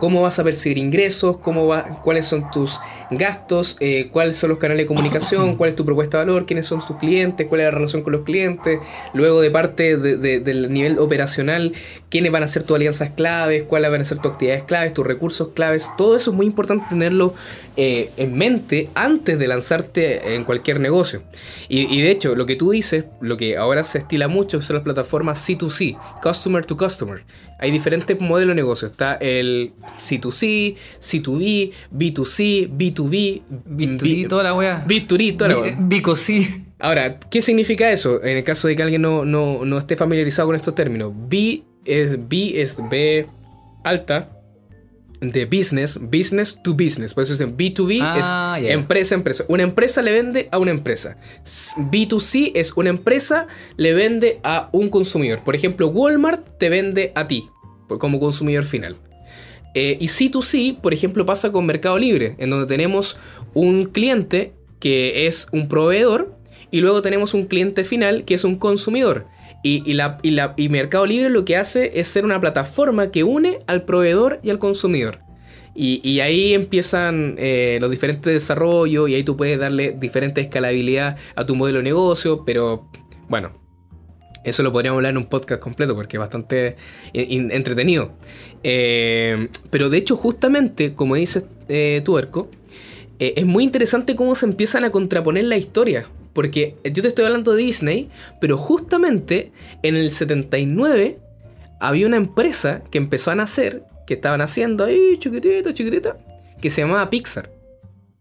[0.00, 2.80] cómo vas a percibir ingresos, cómo va, cuáles son tus
[3.12, 6.66] gastos, eh, cuáles son los canales de comunicación, cuál es tu propuesta de valor, quiénes
[6.66, 8.80] son tus clientes, cuál es la relación con los clientes.
[9.14, 11.74] Luego, de parte de, de, del nivel operacional,
[12.08, 15.06] quiénes van a ser tus alianzas claves, cuáles van a ser tus actividades claves, tus
[15.06, 17.34] recursos claves todo eso es muy importante tenerlo
[17.76, 21.22] eh, en mente antes de lanzarte en cualquier negocio.
[21.68, 24.76] Y, y, de hecho, lo que tú dices, lo que ahora se estila mucho son
[24.76, 27.22] las plataformas C2C, Customer to Customer.
[27.62, 28.88] Hay diferentes modelos de negocio.
[28.88, 34.84] Está el C2C, C2B, B2C, B2B, B2B, toda la wea.
[34.84, 35.78] B2B, toda la wea.
[35.78, 36.64] B2C.
[36.80, 38.20] Ahora, ¿qué significa eso?
[38.24, 41.12] En el caso de que alguien no, no, no esté familiarizado con estos términos.
[41.14, 43.26] B es B es B
[43.84, 44.42] alta,
[45.20, 47.14] de business, business to business.
[47.14, 48.72] Por eso dicen B2B ah, es yeah.
[48.72, 49.44] empresa empresa.
[49.46, 51.16] Una empresa le vende a una empresa.
[51.44, 53.46] B2C es una empresa
[53.76, 55.44] le vende a un consumidor.
[55.44, 57.48] Por ejemplo, Walmart te vende a ti
[57.98, 58.96] como consumidor final.
[59.74, 63.16] Eh, y C2C, por ejemplo, pasa con Mercado Libre, en donde tenemos
[63.54, 66.34] un cliente que es un proveedor
[66.70, 69.26] y luego tenemos un cliente final que es un consumidor.
[69.64, 73.22] Y, la, y, la, y, Mercado Libre lo que hace es ser una plataforma que
[73.22, 75.20] une al proveedor y al consumidor.
[75.74, 81.16] Y, y ahí empiezan eh, los diferentes desarrollos y ahí tú puedes darle diferente escalabilidad
[81.36, 82.90] a tu modelo de negocio, pero
[83.28, 83.52] bueno,
[84.44, 86.76] eso lo podríamos hablar en un podcast completo porque es bastante
[87.12, 88.12] entretenido.
[88.62, 92.50] Eh, pero de hecho, justamente, como dices eh, Tuerco,
[93.18, 96.08] eh, es muy interesante cómo se empiezan a contraponer la historia.
[96.32, 98.08] Porque yo te estoy hablando de Disney,
[98.40, 99.52] pero justamente
[99.82, 101.18] en el 79
[101.78, 106.16] había una empresa que empezó a nacer, que estaban haciendo ahí, chiquitita, chiquitita,
[106.60, 107.50] que se llamaba Pixar.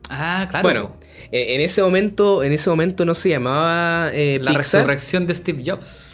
[0.10, 0.64] Ah, claro.
[0.64, 0.96] Bueno,
[1.32, 4.82] en ese momento, en ese momento no se llamaba eh, La Pixar.
[4.82, 6.11] resurrección de Steve Jobs.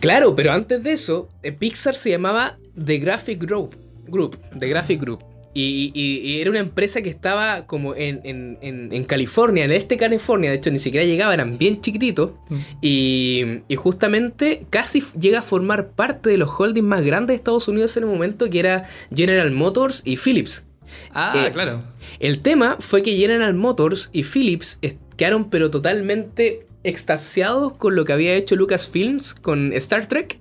[0.00, 3.76] Claro, pero antes de eso, eh, Pixar se llamaba The Graphic Group.
[4.06, 5.24] Group The Graphic Group.
[5.54, 9.70] Y, y, y, era una empresa que estaba como en, en, en, en, California, en
[9.70, 12.32] el este de California, de hecho ni siquiera llegaba, eran bien chiquititos.
[12.50, 12.56] Mm.
[12.82, 17.68] Y, y, justamente casi llega a formar parte de los holdings más grandes de Estados
[17.68, 20.66] Unidos en el momento, que era General Motors y Philips.
[21.14, 21.82] Ah, eh, claro.
[22.20, 24.78] El tema fue que General Motors y Philips
[25.16, 30.40] quedaron pero totalmente extasiados con lo que había hecho Lucasfilms con Star Trek,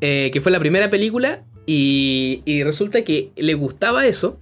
[0.00, 1.44] eh, que fue la primera película.
[1.66, 4.40] Y, y, resulta que le gustaba eso,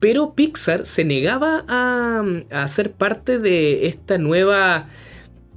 [0.00, 4.88] pero Pixar se negaba a, a ser parte de esta nueva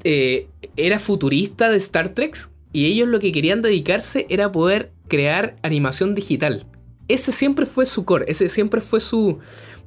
[0.03, 2.37] eh, era futurista de Star Trek.
[2.73, 6.65] Y ellos lo que querían dedicarse era poder crear animación digital.
[7.07, 9.39] Ese siempre fue su core, ese siempre fue su,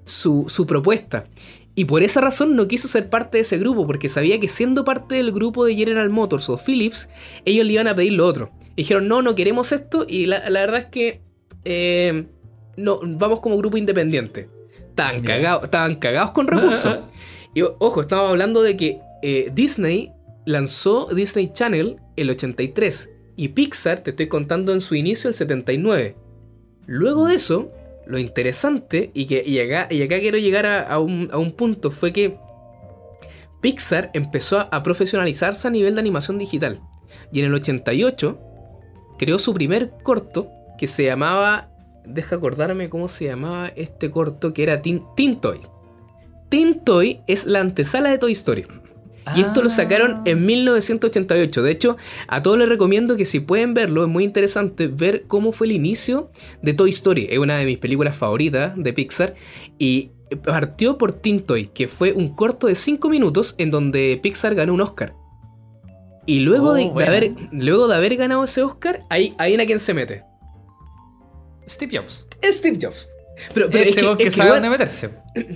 [0.04, 1.26] su, su propuesta.
[1.76, 4.84] Y por esa razón no quiso ser parte de ese grupo, porque sabía que siendo
[4.84, 7.08] parte del grupo de General Motors o Philips,
[7.44, 8.52] ellos le iban a pedir lo otro.
[8.76, 11.20] Y dijeron, no, no queremos esto, y la, la verdad es que
[11.64, 12.26] eh,
[12.76, 14.48] no, vamos como grupo independiente.
[14.90, 15.36] Estaban, yeah.
[15.36, 16.98] cagados, estaban cagados con recursos.
[17.54, 20.12] y ojo, estaba hablando de que eh, Disney
[20.44, 23.10] lanzó Disney Channel el 83.
[23.36, 26.16] Y Pixar, te estoy contando en su inicio, el 79.
[26.86, 27.72] Luego de eso,
[28.06, 31.52] lo interesante, y, que, y, acá, y acá quiero llegar a, a un, a un
[31.52, 32.36] punto, fue que
[33.64, 36.82] Pixar empezó a, profesionalizarse a nivel de animación digital.
[37.32, 38.38] Y en el 88
[39.18, 41.70] creó su primer corto que se llamaba.
[42.04, 45.60] Deja acordarme cómo se llamaba este corto que era Tin, Tin Toy.
[46.84, 48.66] Toy es la antesala de Toy Story.
[49.36, 51.62] Y esto lo sacaron en 1988.
[51.62, 51.96] De hecho,
[52.28, 55.72] a todos les recomiendo que si pueden verlo, es muy interesante ver cómo fue el
[55.72, 56.30] inicio
[56.62, 57.28] de Toy Story.
[57.30, 59.34] Es una de mis películas favoritas de Pixar.
[59.78, 60.10] Y
[60.44, 64.74] partió por Tin Toy, que fue un corto de 5 minutos en donde Pixar ganó
[64.74, 65.14] un Oscar.
[66.26, 67.08] Y luego, Oh, de, de buena.
[67.10, 70.22] haber, luego de haber ganado ese Oscar, ahí, ahí en a quién se mete.
[71.68, 72.26] Steve Jobs.
[72.42, 73.08] Steve Jobs.
[73.52, 75.10] Pero, pero es que, que, es sabe dónde meterse.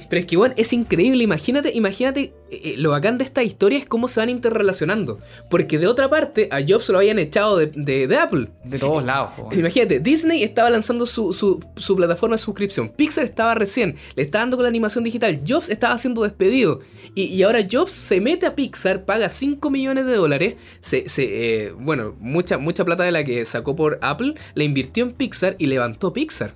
[0.09, 3.87] pero es que igual es increíble, imagínate, imagínate eh, lo bacán de esta historia es
[3.87, 5.21] cómo se van interrelacionando.
[5.51, 8.49] Porque de otra parte, a Jobs lo habían echado de, de- de Apple.
[8.65, 9.59] De todos lados, weón.
[9.59, 12.89] Imagínate, Disney estaba lanzando su, su- su plataforma de suscripción.
[12.89, 15.41] Pixar estaba recién, le estaba dando con la animación digital.
[15.47, 16.81] Jobs estaba siendo despedido.
[17.15, 20.55] Y, y ahora Jobs se mete a Pixar, paga 5 millones de dólares.
[20.81, 25.05] Se, se, eh, bueno, mucha, mucha plata de la que sacó por Apple, la invirtió
[25.05, 26.55] en Pixar y levantó Pixar.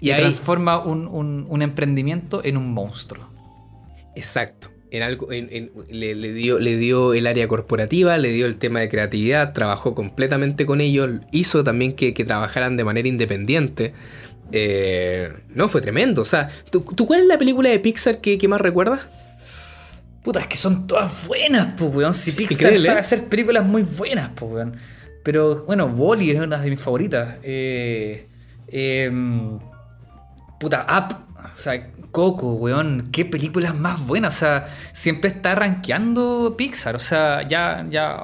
[0.00, 3.28] Y, Y ahí, transforma un, un- un emprendimiento en un monstruo.
[4.14, 4.68] Exacto.
[4.90, 8.56] En algo, en- en- le, le dio, le dio el área corporativa, le dio el
[8.56, 13.94] tema de creatividad, trabajó completamente con ellos, hizo también que, que trabajaran de manera independiente.
[14.52, 16.22] Eh, no, fue tremendo.
[16.22, 19.00] O sea, ¿tú, tú cuál es la película de Pixar que, que más recuerdas?
[20.22, 22.14] Puta, es que son todas buenas, pues, weón.
[22.14, 23.00] Si Pixar Increíble, sabe ¿eh?
[23.00, 24.76] hacer películas muy buenas, pues, weón.
[25.24, 27.36] Pero, bueno, Wally es una de mis favoritas.
[27.42, 28.26] Eh,
[28.68, 29.58] em,
[30.58, 31.16] puta, Up.
[31.54, 33.08] O sea, Coco, weón.
[33.12, 34.36] Qué películas más buenas.
[34.36, 36.96] O sea, siempre está rankeando Pixar.
[36.96, 38.16] O sea, ya, ya.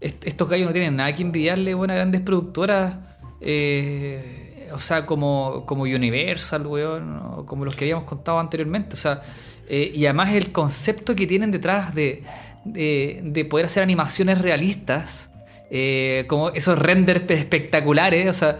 [0.00, 2.94] est- Estos gallos no tienen nada que envidiarle, a grandes productoras.
[3.40, 7.44] eh, o sea, como, como Universal, weón.
[7.46, 8.94] como los que habíamos contado anteriormente.
[8.94, 9.22] O sea,
[9.68, 12.22] eh, y además el concepto que tienen detrás de,
[12.64, 15.30] de, de poder hacer animaciones realistas.
[15.70, 18.28] eh, como esos renders espectaculares.
[18.30, 18.58] O sea,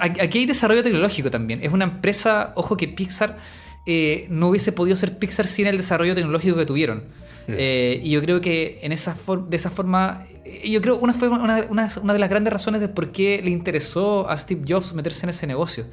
[0.00, 1.62] Aquí hay desarrollo tecnológico también.
[1.62, 3.38] Es una empresa, ojo que Pixar
[3.86, 7.04] eh, no hubiese podido ser Pixar sin el desarrollo tecnológico que tuvieron.
[7.46, 9.14] Eh, y yo creo que en esa
[9.48, 12.80] de esa forma, eh, yo creo una fue una, una- una de las grandes razones
[12.80, 15.84] de por qué le interesó a Steve Jobs meterse en ese negocio.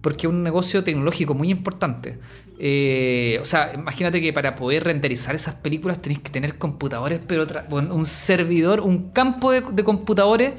[0.00, 2.18] Porque es un negocio tecnológico muy importante.
[2.60, 7.46] Eh, o sea, imagínate que para poder renderizar esas películas tenéis que tener computadores, pero
[7.70, 10.52] un servidor, un campo de, de computadores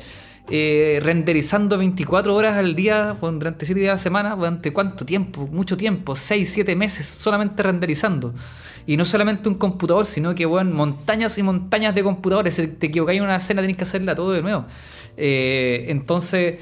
[0.51, 5.47] eh, renderizando 24 horas al día durante 7 días a la semana, durante cuánto tiempo,
[5.47, 8.33] mucho tiempo, 6, 7 meses solamente renderizando.
[8.87, 12.55] Y no solamente un computador, sino que bueno, montañas y montañas de computadores.
[12.55, 14.65] Si te equivocáis en una escena, tenés que hacerla todo de nuevo.
[15.17, 16.55] Eh, entonces,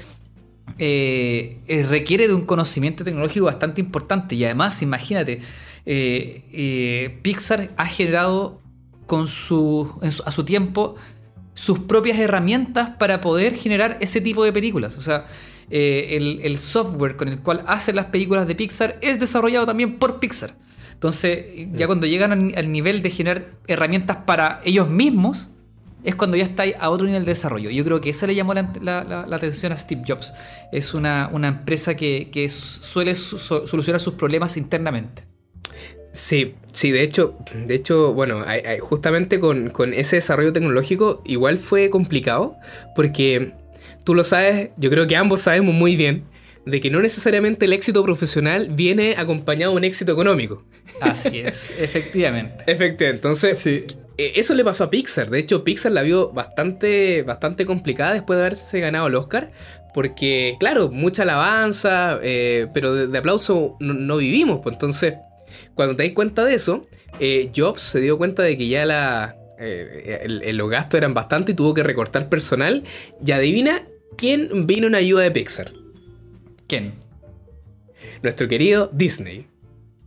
[0.78, 4.34] eh, requiere de un conocimiento tecnológico bastante importante.
[4.34, 5.40] Y además, imagínate,
[7.22, 8.60] Pixar ha generado
[9.06, 10.96] con su, en su- a su tiempo
[11.58, 14.96] sus propias herramientas para poder generar ese tipo de películas.
[14.96, 15.26] O sea,
[15.70, 19.98] eh, el, el software con el cual hacen las películas de Pixar es desarrollado también
[19.98, 20.52] por Pixar.
[20.92, 25.48] Entonces, ya cuando llegan al, al nivel de generar herramientas para ellos mismos,
[26.04, 27.70] es cuando ya está a otro nivel de desarrollo.
[27.70, 30.32] Yo creo que eso le llamó la, la- la- la atención a Steve Jobs.
[30.72, 35.24] Es una, una empresa que, que suele su- so- solucionar sus problemas internamente.
[36.18, 41.22] Sí, sí, de hecho, de hecho, bueno, hay- hay- justamente con, con ese desarrollo tecnológico
[41.24, 42.56] igual fue complicado,
[42.96, 43.52] porque
[44.04, 46.24] tú lo sabes, yo creo que ambos sabemos muy bien,
[46.66, 50.64] de que no necesariamente el éxito profesional viene acompañado de un éxito económico.
[51.00, 52.64] Así es, efectivamente.
[52.66, 53.84] Efectivamente, entonces Sí.
[54.18, 55.30] eh, eso le pasó a Pixar.
[55.30, 59.52] De hecho, Pixar la vio bastante, bastante complicada después de haberse ganado el Oscar.
[59.94, 64.60] Porque, claro, mucha alabanza, eh, pero de, de aplauso no, no vivimos.
[64.62, 65.14] Pues entonces,
[65.74, 66.86] cuando te das cuenta de eso,
[67.20, 71.14] eh, Jobs se dio cuenta de que ya la, eh, el- el- los gastos eran
[71.14, 72.84] bastante y tuvo que recortar personal.
[73.24, 75.72] Y adivina quién vino en ayuda de Pixar.
[76.66, 76.94] ¿Quién?
[78.22, 79.46] Nuestro querido Disney.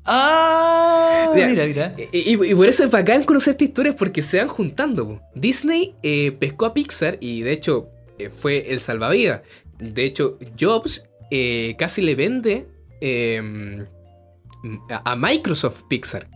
[0.05, 1.95] Ah, mira, mira.
[2.11, 5.07] Y, por eso es bacán conocer estas historias porque se van juntando.
[5.07, 5.21] po.
[5.35, 9.41] Disney eh, pescó a Pixar y de hecho eh, fue el salvavidas.
[9.79, 11.05] De hecho, Jobs
[11.77, 12.65] casi le vende
[12.99, 13.85] eh,
[14.89, 16.27] a, Microsoft Pixar.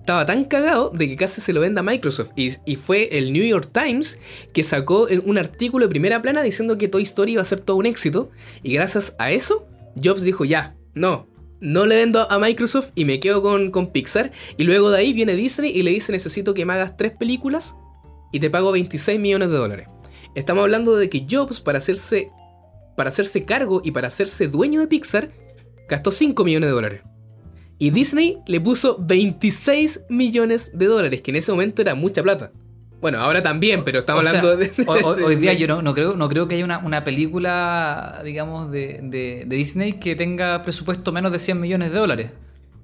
[0.00, 2.30] Estaba tan cagado de que casi se lo vende a Microsoft.
[2.36, 4.18] Y, y fue el New York Times
[4.52, 7.76] que sacó un artículo de primera plana diciendo que Toy Story iba a ser todo
[7.76, 8.30] un éxito.
[8.62, 9.66] Y gracias a eso,
[10.02, 11.26] Jobs dijo, ya, no,
[11.60, 14.32] no le vendo a Microsoft y me quedo con, con Pixar.
[14.56, 17.76] Y luego de ahí viene Disney y le dice necesito que me hagas tres películas
[18.32, 19.88] y te pago 26 millones de dólares.
[20.34, 22.30] Estamos hablando de que Jobs, para hacerse,
[22.96, 25.32] para hacerse cargo y para hacerse dueño de Pixar,
[25.88, 27.02] gastó 5 millones de dólares.
[27.80, 32.52] Y Disney le puso 26 millones de dólares, que en ese momento era mucha plata.
[33.00, 36.14] Bueno, ahora también, pero estamos O sea, hablando de, hoy, día yo no, no creo,
[36.14, 41.10] no creo que haya una, una película, digamos, de, de- de Disney que tenga presupuesto
[41.10, 42.30] menos de 100 millones de dólares.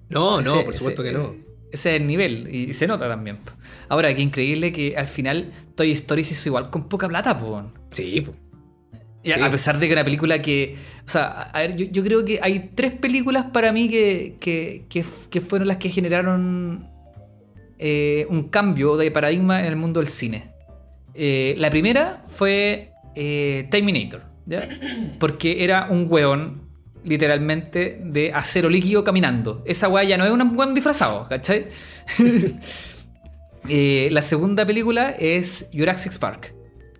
[0.08, 1.34] No, no, por supuesto ese- que no.
[1.70, 3.36] Ese es el nivel, y se nota también.
[3.90, 7.70] Ahora, qué increíble que al final Toy Story se hizo igual con poca plata, po.
[7.90, 8.32] Sí, po.
[9.32, 9.42] A- Sí.
[9.42, 10.76] A pesar de que una película que.
[11.06, 14.84] O sea, a ver, yo, yo creo que hay tres películas para mí que, que,
[15.30, 16.88] que fueron las que generaron
[17.78, 20.50] eh, un cambio de paradigma en el mundo del cine.
[21.14, 24.68] Eh, la primera fue eh, Terminator, ¿ya?
[25.18, 26.62] Porque era un weón,
[27.04, 29.62] literalmente, de acero líquido caminando.
[29.66, 31.66] Esa weá ya no es un weón disfrazado, ¿cachai?
[33.68, 36.54] Eh, la segunda película es Jurassic Park.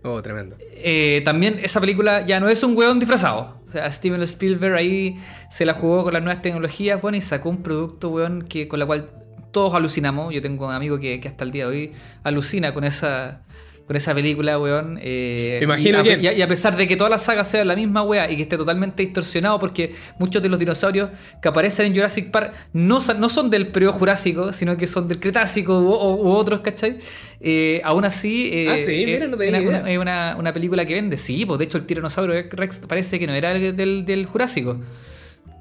[0.07, 0.57] Oh, tremendo.
[0.61, 3.61] Eh, también esa película ya no es un hueón disfrazado.
[3.67, 5.19] O sea, Steven Spielberg ahí
[5.51, 8.79] se la jugó con las nuevas tecnologías, bueno, y sacó un producto, weón, que, con
[8.79, 9.11] la cual
[9.51, 10.33] todos alucinamos.
[10.33, 11.93] Yo tengo un amigo que, que hasta el día de hoy
[12.23, 13.43] alucina con esa,
[13.87, 14.99] con esa película, weón.
[15.01, 17.45] eh, imagino y a, que- y a- y a pesar de que toda la saga
[17.45, 21.49] sea la misma wea y que esté totalmente distorsionado, porque muchos de los dinosaurios que
[21.49, 25.21] aparecen en Jurassic Park no, son- no son del periodo Jurásico, sino que son del
[25.21, 26.99] Cretácico u, u- u otros, ¿cachai?
[27.41, 28.51] Eh, aún así.
[28.53, 31.17] eh, Ah, sí, eh, mira, no tenía una- una- es una, una película que vende.
[31.17, 34.81] Sí, pues de hecho el tiranosaurio Rex parece que no era el del, del Jurásico.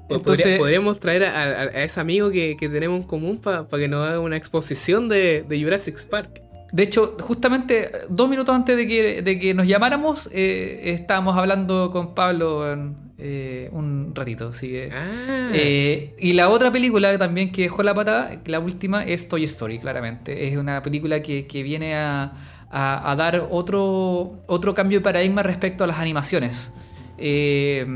[0.08, 3.88] Pues Entonces, podría- podríamos traer a, ese amigo que, que tenemos en común para que
[3.88, 6.42] nos haga una exposición de, de Jurassic Park.
[6.72, 11.90] De hecho, justamente dos minutos antes de que, de que nos llamáramos, eh, estábamos hablando
[11.90, 12.64] con Pablo
[13.18, 14.48] eh, un ratito.
[14.48, 19.04] Así que, Ah, Eh, y la otra película también que dejó la patada, la última,
[19.04, 20.48] es Toy Story, claramente.
[20.48, 22.32] Es una película que, que viene a,
[22.70, 26.72] a- a dar otro, otro cambio de paradigma respecto a las animaciones.
[27.16, 27.86] Eh,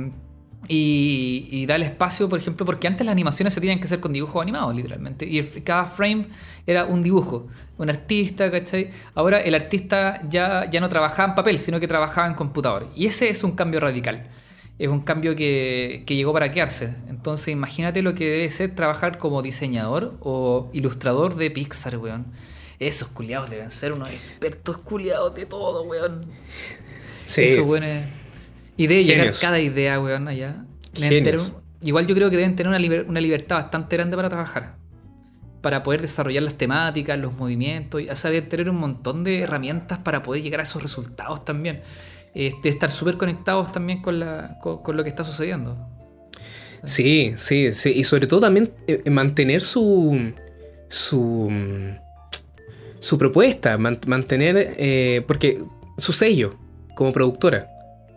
[0.73, 3.99] y, y da el espacio, por ejemplo, porque antes las animaciones se tenían que hacer
[3.99, 5.27] con dibujos animados, literalmente.
[5.27, 6.29] Y el- cada frame
[6.65, 8.91] era un dibujo, un artista, ¿cachai?
[9.17, 12.89] Ahora el artista ya, ya no trabajaba en papel, sino que trabajaba en computador.
[12.95, 14.29] Y ese es un cambio radical.
[14.79, 16.95] Es un cambio que, que llegó para quedarse.
[17.09, 22.27] Entonces imagínate lo que debe ser trabajar como diseñador o ilustrador de Pixar, weón.
[22.79, 26.21] Esos culiados deben ser unos expertos culiados de todo, weón.
[27.27, 27.43] sí.
[27.43, 28.20] Eso, weón, es-
[28.83, 30.65] Y debe llegar cada idea, weón, allá.
[30.95, 31.39] Tener-
[31.83, 34.77] igual yo creo que deben tener una, liber- una libertad bastante grande para trabajar.
[35.61, 38.01] Para poder desarrollar las temáticas, los movimientos.
[38.01, 41.45] y- O sea, deben tener un montón de herramientas para poder llegar a esos resultados
[41.45, 41.83] también.
[42.35, 45.77] Eh, de estar súper conectados también con, la, con, con lo que está sucediendo.
[46.85, 47.91] Sí, sí, sí.
[47.95, 50.33] Y sobre todo también eh, mantener su.
[50.89, 51.49] su.
[51.51, 51.99] mm,
[52.99, 53.77] su propuesta.
[53.77, 54.75] man- mantener.
[54.79, 55.59] eh, porque.
[55.99, 56.55] su sello
[56.95, 57.69] como productora.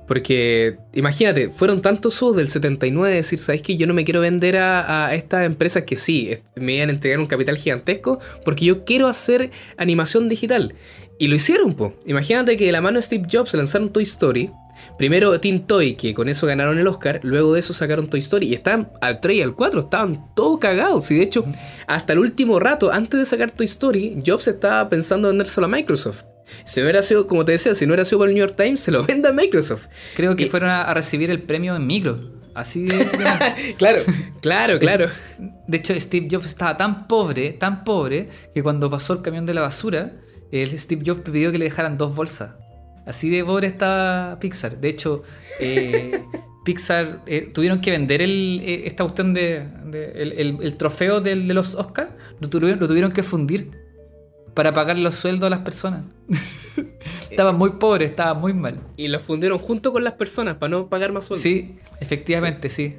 [0.08, 3.78] Porque imagínate, fueron tantos sus del 79 decir, ¿sabes qué?
[3.78, 7.20] Yo no me quiero vender a, a estas empresas que sí, me iban a entregar
[7.20, 10.76] un capital gigantesco porque yo quiero hacer animación digital.
[11.20, 11.94] Y lo hicieron, po.
[12.06, 14.50] Imagínate que de la mano de Steve Jobs lanzaron Toy Story.
[14.98, 17.20] Primero Teen Toy, que con eso ganaron el Oscar.
[17.24, 18.48] Luego de eso sacaron Toy Story.
[18.48, 21.10] Y estaban al 3 y al 4, estaban todos cagados.
[21.12, 21.46] Y de hecho,
[21.88, 25.70] hasta el último rato, antes de sacar Toy Story, Jobs estaba pensando en vendérselo a
[25.70, 26.26] Microsoft.
[26.66, 28.56] Si no hubiera sido, como te decía, si no hubiera sido por el New York
[28.58, 29.88] Times, se lo vende a Microsoft.
[30.16, 32.32] Creo que Y- fueron a, a recibir el premio en micro.
[32.56, 33.08] Así de.
[33.78, 34.02] Claro,
[34.42, 35.08] claro, claro.
[35.68, 39.54] De hecho, Steve Jobs estaba tan pobre, tan pobre, que cuando pasó el camión de
[39.56, 40.12] la basura,
[40.52, 42.52] el Steve Jobs pidió que le dejaran dos bolsas.
[43.08, 44.80] Así de pobre estaba Pixar.
[44.80, 45.24] De hecho,
[45.60, 46.24] eh,
[46.64, 51.20] Pixar eh, tuvieron que vender el, eh, esta cuestión de, de- el, el- el trofeo
[51.22, 53.72] del- de los Oscars, lo tuvieron, lo tuvieron que fundir
[54.54, 56.04] para pagar los sueldos a las personas.
[57.30, 58.80] estaban muy pobres, estaban muy mal.
[58.98, 61.42] Y lo fundieron junto con las personas para no pagar más sueldo.
[61.42, 62.96] Sí, efectivamente, sí.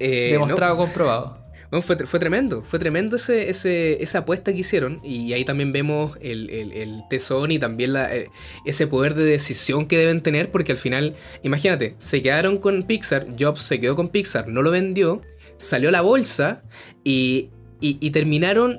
[0.00, 1.38] Eh, Demostrado, no, comprobado.
[1.70, 5.00] bueno, fue, fue tremendo, fue tremendo ese, ese- esa apuesta que hicieron.
[5.04, 8.28] Y ahí también vemos el, el- el tesón y también la- eh,
[8.64, 10.50] ese poder de decisión que deben tener.
[10.50, 14.70] Porque al final, imagínate, se quedaron con Pixar, Jobs se quedó con Pixar, no lo
[14.70, 15.22] vendió,
[15.58, 16.62] salió a la bolsa
[17.04, 18.78] y, y- y terminaron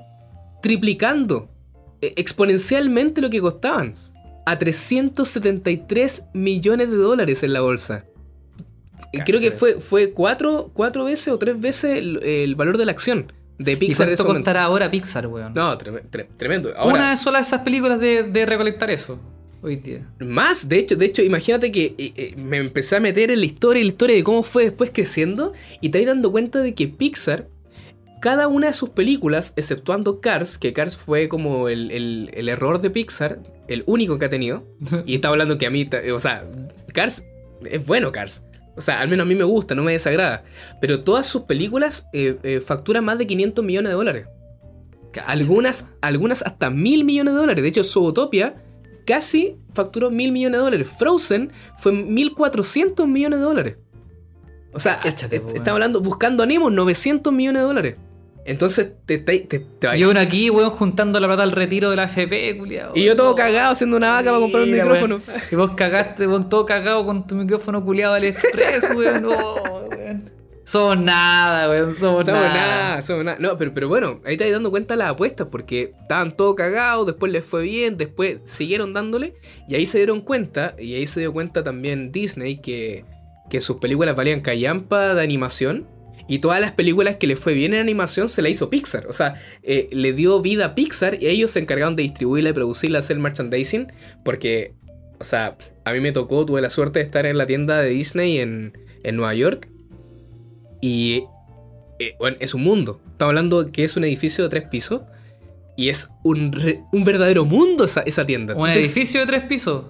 [0.62, 1.55] triplicando eh,
[2.02, 3.96] exponencialmente lo que costaban.
[4.46, 8.06] A 373 millones de dólares en la bolsa.
[9.12, 12.86] Y Creo que fue, fue cuatro, cuatro veces o tres veces el, el valor de
[12.86, 15.54] la acción de ¿Y Pixar ese cuánto costará ahora Pixar, weón?
[15.54, 16.74] No, trem- tre- tremendo.
[16.76, 19.18] Ahora, Una sola de esas películas de, de recolectar eso
[19.62, 20.06] hoy día.
[20.20, 23.46] más, de hecho, de hecho, imagínate que eh, eh, me empecé a meter en la
[23.46, 26.74] historia y la historia de cómo fue después creciendo y te vas dando cuenta de
[26.76, 27.48] que Pixar
[28.26, 32.82] cada una de sus películas, exceptuando Cars, que Cars fue como el, el- el error
[32.82, 34.64] de Pixar, el único que ha tenido.
[35.06, 36.44] y estaba hablando que a mí, o sea,
[36.92, 37.24] Cars
[37.70, 38.44] es bueno, Cars.
[38.76, 40.44] O sea, al menos a mí me gusta, no me desagrada.
[40.82, 44.26] Pero todas sus películas eh, eh, facturan más de 500 millones de dólares.
[45.28, 47.62] Algunas, algunas hasta mil millones de dólares.
[47.62, 48.56] De hecho, Zootopia
[49.06, 50.88] casi facturó mil millones de dólares.
[50.98, 53.78] Frozen fue 1400 millones de dólares.
[54.74, 57.96] O sea, Cáchate, hablando, buscando a Nemo, 900 millones de dólares.
[58.46, 61.96] Entonces, te, te, te- te- Y uno aquí, weón, juntando la plata al retiro de
[61.96, 62.92] la FP, culiao.
[62.96, 63.36] y yo todo No.
[63.36, 65.22] cagado haciendo una vaca para comprar un micrófono.
[65.28, 65.42] weón.
[65.52, 69.22] Y vos cagaste, weón, todo cagado con tu micrófono culiado al express, weón.
[69.24, 69.56] No,
[69.90, 70.30] weón.
[70.64, 71.94] Somos nada, weón.
[71.96, 72.54] Somos, Somos nada.
[72.54, 73.38] nada, somos nada.
[73.40, 77.06] No, pero, pero bueno, ahí vas dando cuenta de las apuestas porque estaban todos cagados,
[77.08, 79.34] después les fue bien, después siguieron dándole
[79.68, 83.06] y ahí se dieron cuenta, y ahí se dio cuenta también Disney que,
[83.50, 85.88] que sus películas valían callampa de animación
[86.28, 89.08] y todas las películas que le fue bien en animación se la hizo Pixar.
[89.08, 92.54] O sea, eh, le dio vida a Pixar y ellos se encargaron de distribuirla, de
[92.54, 93.92] producirla, hacer merchandising
[94.24, 94.74] porque,
[95.20, 97.90] o sea, a mí me tocó, tuve la suerte de estar en la tienda de
[97.90, 99.70] Disney en, en Nueva York
[100.82, 101.24] y
[102.00, 103.00] eh, bueno, es un mundo.
[103.12, 105.02] Estamos hablando que es un edificio de tres pisos.
[105.78, 108.56] Y es un, re- un verdadero mundo esa, esa tienda.
[108.56, 109.84] Un edificio de tres pisos.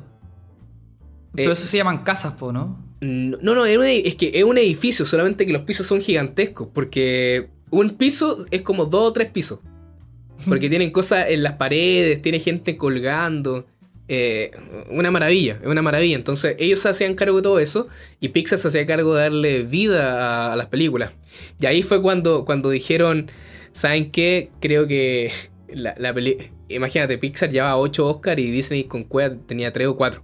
[1.31, 2.83] Pero eso se llaman casas, po, ¿no?
[3.41, 6.01] No, no, es, un edi- es que es un edificio, solamente que los pisos son
[6.01, 6.67] gigantescos.
[6.73, 9.59] Porque un piso es como dos o tres pisos.
[10.47, 13.65] Porque tienen cosas en las paredes, tiene gente colgando.
[14.07, 14.51] eh,
[14.91, 16.15] una maravilla, es una maravilla.
[16.15, 17.87] Entonces ellos se hacían cargo de todo eso
[18.19, 21.11] y Pixar se hacía cargo de darle vida a, a las películas.
[21.59, 23.31] Y ahí fue cuando, cuando dijeron,
[23.71, 24.51] ¿saben qué?
[24.61, 25.31] Creo que
[25.69, 26.37] la, la peli...
[26.67, 30.23] Imagínate, Pixar llevaba 8 Oscar y Disney con Cueva tenía 3 o 4.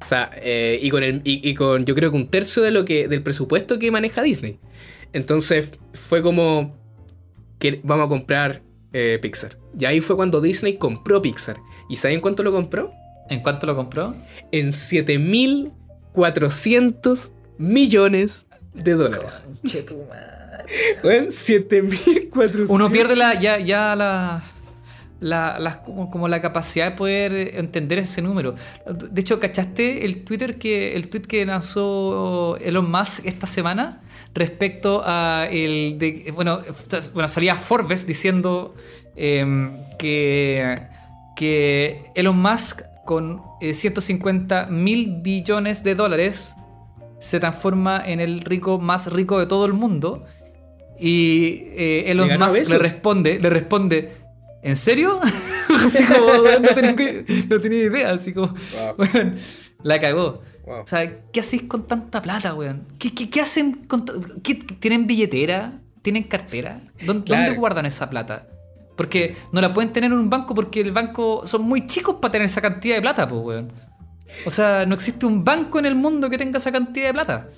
[0.00, 2.70] O sea, eh, y con el y, y con yo creo que un tercio de
[2.70, 4.58] lo que del presupuesto que maneja Disney.
[5.12, 6.74] Entonces fue como
[7.58, 9.58] que vamos a comprar eh, Pixar.
[9.78, 11.58] Y ahí fue cuando Disney compró Pixar.
[11.88, 12.92] ¿Y saben cuánto lo compró?
[13.28, 14.14] ¿En cuánto lo compró?
[14.52, 19.44] En 7.400 millones de dólares.
[21.02, 22.66] Bueno, 7.400.
[22.68, 24.44] Uno pierde la, ya, ya la,
[25.20, 28.54] la- como, la capacidad de poder entender ese número.
[28.86, 34.00] De hecho, ¿cachaste el Twitter que el tweet que lanzó Elon Musk esta semana
[34.34, 36.60] respecto a el de bueno,
[37.14, 38.74] bueno salía Forbes diciendo
[39.16, 40.82] em, que
[41.36, 46.54] que Elon Musk con eh, 150 mil billones de dólares
[47.18, 50.24] se transforma en el rico más rico de todo el mundo.
[50.98, 54.12] Y eh, Elon Musk le responde, le responde,
[54.68, 55.20] ¿en serio?
[55.86, 59.06] así como, no tenía, que- no tenía idea, así como, Wow.
[59.82, 60.42] la cagó.
[60.66, 60.80] Wow.
[60.82, 62.84] O sea, ¿qué hacéis con tanta plata, weón?
[62.98, 64.04] ¿Qué, qué- qué hacen con
[64.42, 65.80] qué- ¿Tienen billetera?
[66.02, 66.80] ¿Tienen cartera?
[67.04, 67.44] ¿Dónde, Claro.
[67.44, 68.46] dónde guardan esa plata?
[68.96, 72.32] Porque no la pueden tener en un banco porque el banco son muy chicos para
[72.32, 73.72] tener esa cantidad de plata, pues, weón.
[74.44, 77.48] O sea, no existe un banco en el mundo que tenga esa cantidad de plata.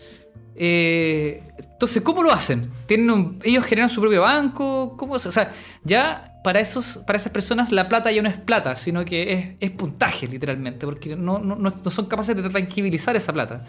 [0.60, 1.42] Eh,
[1.72, 2.70] entonces, ¿cómo lo hacen?
[2.86, 4.96] ¿Tienen ¿Ellos generan su propio banco?
[4.96, 5.14] ¿Cómo?
[5.14, 5.52] O sea,
[5.84, 9.70] ya para, esos, para esas personas la plata ya no es plata, sino que es,
[9.70, 13.64] puntaje, literalmente, porque no, no- no- son capaces de tangibilizar esa plata.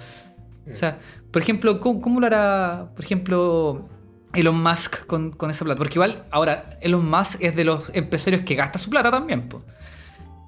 [0.69, 0.97] O sea,
[1.31, 3.87] por ejemplo, ¿cómo, lo hará, por ejemplo,
[4.33, 5.77] Elon Musk con, con esa plata?
[5.77, 9.63] Porque igual, ahora, Elon Musk es de los empresarios que gasta su plata también, po.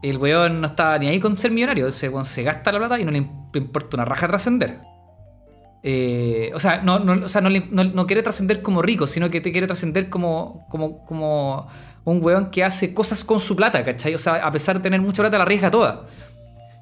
[0.02, 1.88] El weón no está ni ahí con ser millonario.
[1.88, 4.80] Ese weón se gasta la plata y no le imp- importa una raja trascender.
[5.84, 9.08] Eh, o sea, no, no- o sea, no, le- no- no quiere trascender como rico,
[9.08, 11.68] sino que te quiere trascender como, como, como
[12.04, 14.14] un weón que hace cosas con su plata, ¿cachai?
[14.14, 16.06] O sea, a pesar de tener mucha plata, la arriesga toda.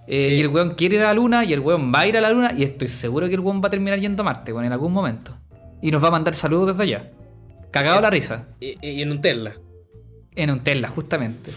[0.07, 0.27] Eh, Sí.
[0.35, 2.21] Y el weón quiere ir a la luna y el weón va a ir a
[2.21, 4.65] la luna y estoy seguro que el weón va a terminar yendo a Marte, weón,
[4.65, 5.35] en algún momento.
[5.81, 7.11] Y nos va a mandar saludos desde allá.
[7.71, 8.47] Cagado la risa.
[8.59, 9.53] Y, y en un Tesla.
[10.35, 11.51] En un Tesla, justamente.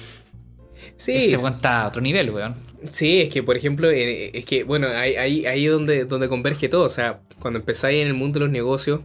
[0.97, 2.55] Sí, este es- weón está a otro nivel, weón.
[2.91, 6.68] Sí, es que por ejemplo, eh, es que bueno, ahí, ahí, ahí donde, donde converge
[6.68, 6.85] todo.
[6.85, 9.01] O sea, cuando empezáis en el mundo de los negocios,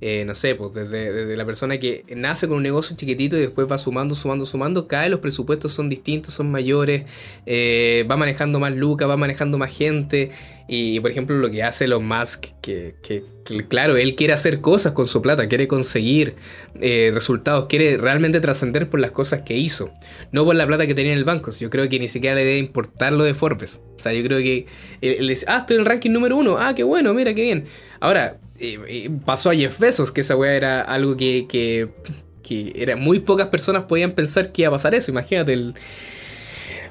[0.00, 3.66] eh, no sé, pues desde, la persona que nace con un negocio chiquitito y después
[3.70, 7.04] va sumando, sumando, sumando, cada vez los presupuestos son distintos, son mayores,
[7.46, 10.30] eh, va manejando más lucas, va manejando más gente.
[10.70, 14.60] Y por ejemplo, lo que hace Elon Musk, que, que- que, claro, él quiere hacer
[14.60, 16.34] cosas con su plata, quiere conseguir
[16.80, 19.90] eh, resultados, quiere realmente trascender por las cosas que hizo,
[20.32, 21.50] no por la plata que tenía en el banco.
[21.58, 23.80] Yo creo que ni siquiera le debe importar lo de Forbes.
[23.96, 24.66] O sea, yo creo que
[25.00, 27.64] él dice, ah, estoy en el ranking número uno, ah, qué bueno, mira, qué bien.
[28.00, 32.96] Ahora, eh, eh, pasó a Jeff Bezos, que esa weá era algo que, que, era
[32.96, 35.74] muy pocas personas podían pensar que iba a pasar eso, imagínate el...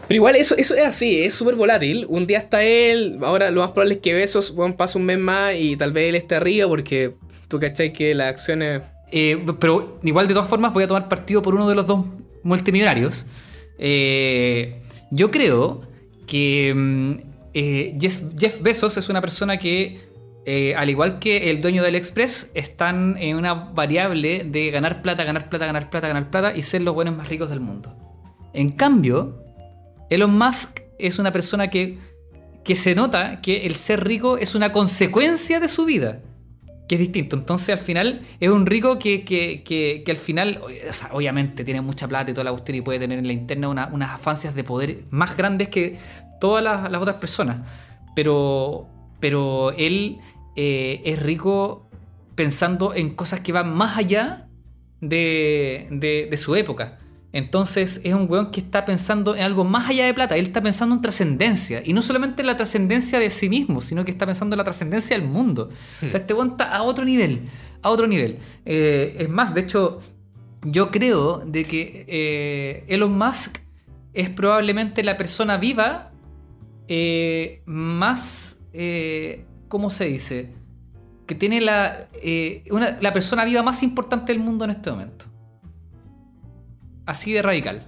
[0.07, 2.05] Pero igual eso, eso es así, es súper volátil.
[2.07, 5.55] Un día está él, ahora lo más probable es que Besos pase un mes más
[5.55, 7.15] y tal vez él esté arriba porque
[7.49, 11.41] tú cachai que las acciones Eh, pero igual de todas formas voy a tomar partido
[11.41, 12.05] por uno de los dos
[12.43, 13.25] multimillonarios.
[13.79, 15.81] Eh, yo creo
[16.25, 17.11] que mm,
[17.53, 20.06] eh, Jeff Bezos es una persona que,
[20.77, 25.49] al igual que el dueño del Express, están en una variable de ganar plata, ganar
[25.49, 27.93] plata, ganar plata, ganar plata y ser los buenos más ricos del mundo.
[28.53, 29.43] En cambio,
[30.09, 31.97] Elon Musk es una persona que,
[32.63, 36.21] que se nota que el ser rico es una consecuencia de su vida
[36.87, 37.35] que es distinto.
[37.35, 40.61] Entonces, al final, es un rico que, que, que, al final,
[41.11, 44.11] obviamente, tiene mucha plata y toda la cuestión y puede tener en la interna unas
[44.11, 45.97] afancias de poder más grandes que
[46.39, 47.57] todas las, otras personas.
[48.15, 48.87] Pero,
[49.19, 50.17] pero él
[50.57, 51.89] eh, es rico
[52.35, 54.49] pensando en cosas que van más allá
[54.99, 55.87] de,
[56.29, 56.99] de su época.
[57.33, 60.35] Entonces es un weón que está pensando en algo más allá de plata.
[60.37, 61.83] Él está pensando en trascendencia.
[61.85, 64.63] Y no solamente en la trascendencia de sí mismo, sino que está pensando en la
[64.63, 65.69] trascendencia del mundo.
[65.97, 66.21] O sea, hmm.
[66.21, 67.41] este weón está a otro nivel.
[67.81, 68.39] A otro nivel.
[68.65, 69.99] Eh, es más, de hecho,
[70.63, 73.59] yo creo de que eh, Elon Musk
[74.13, 76.11] es probablemente la persona viva
[76.87, 78.61] eh, más.
[79.67, 80.53] ¿Cómo se dice?
[81.25, 82.07] Que tiene la,
[83.01, 85.25] la persona viva más importante del mundo en este momento
[87.07, 87.83] así de radical.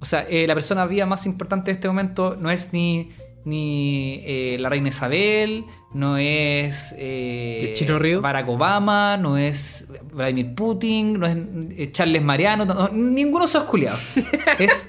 [0.00, 3.10] O sea, eh, la persona viva más importante de este momento no es ni,
[3.44, 5.64] ni eh, la reina Isabel,
[5.94, 13.48] no es eh, Barack Obama, no es Vladimir Putin, no es Charles Mariano, ninguno de
[13.48, 14.00] esos culiados.
[14.58, 14.86] es,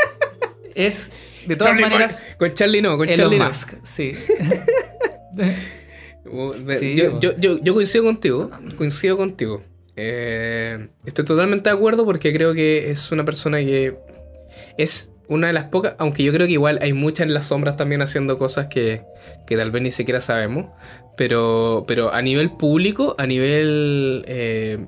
[0.74, 1.14] es,
[1.46, 2.26] de todas maneras.
[2.40, 4.14] con Charlie no, con Elon Charlie Musk, sí.
[6.96, 9.64] yo, yo, yo coincido contigo, coincido contigo.
[9.96, 13.96] Eh, estoy totalmente de acuerdo porque creo que es una persona que
[14.78, 17.78] es una de las pocas, aunque yo creo que igual hay muchas en las sombras
[17.78, 19.04] también haciendo cosas que,
[19.48, 20.68] tal vez ni siquiera sabemos,
[21.16, 24.80] pero, pero a nivel público, a nivel eh,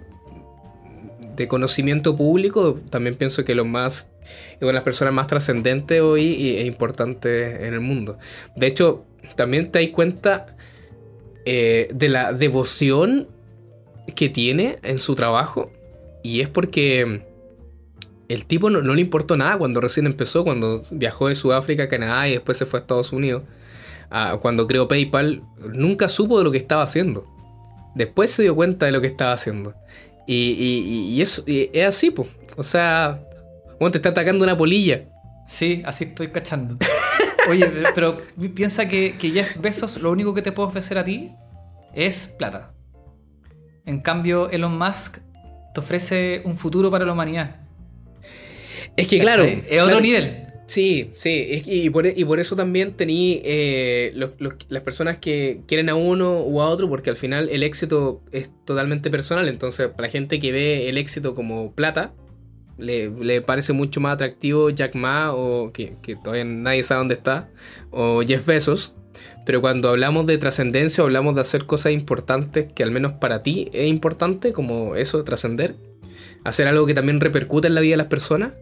[1.35, 4.09] de conocimiento público, también pienso que lo más
[4.53, 8.17] es una de las personas más trascendentes hoy e importantes en el mundo.
[8.55, 10.54] De hecho, también te das cuenta
[11.45, 13.27] eh, de la devoción
[14.15, 15.71] que tiene en su trabajo
[16.23, 17.21] y es porque
[18.29, 22.27] el tipo no, le importó nada cuando recién empezó, cuando viajó de Sudáfrica a Canadá
[22.27, 23.43] y después se fue a Estados Unidos.
[24.41, 27.27] cuando creó PayPal, nunca supo de lo que estaba haciendo.
[27.93, 29.75] Después se dio cuenta de lo que estaba haciendo.
[30.27, 32.29] Y, y, eso, es así, pues.
[32.57, 33.21] O sea,
[33.79, 35.05] bueno, te está atacando una polilla.
[35.47, 36.77] Sí, así estoy cachando.
[37.49, 38.17] Oye, pero
[38.53, 41.31] piensa que, que Jeff Bezos lo único que te puede ofrecer a ti
[41.93, 42.73] es plata.
[43.85, 45.19] En cambio, Elon Musk
[45.73, 47.57] te ofrece un futuro para la humanidad.
[48.97, 49.43] Es que, claro.
[49.43, 50.41] Es otro nivel.
[50.67, 54.13] Sí, sí, y por, y por eso también tení eh,
[54.67, 58.49] las personas que quieren a uno o a otro, porque al final el éxito es
[58.65, 62.13] totalmente personal, entonces para la gente que ve el éxito como plata,
[62.77, 67.49] le, parece mucho más atractivo Jack Ma, o que, todavía nadie sabe dónde está,
[67.91, 68.93] o Jeff Bezos,
[69.45, 73.69] pero cuando hablamos de trascendencia, hablamos de hacer cosas importantes que al menos para ti
[73.73, 75.75] es importante, como eso, trascender,
[76.43, 78.53] hacer algo que también repercute en la vida de las personas,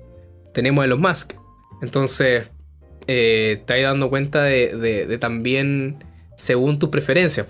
[0.54, 1.34] tenemos a los Musk.
[1.82, 2.52] Entonces,
[3.08, 6.04] eh, te vas dando cuenta de, también
[6.38, 7.48] según tus preferencias.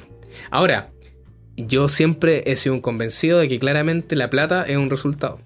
[0.50, 0.92] Ahora,
[1.56, 5.40] yo siempre he sido un convencido de que claramente la plata es un resultado.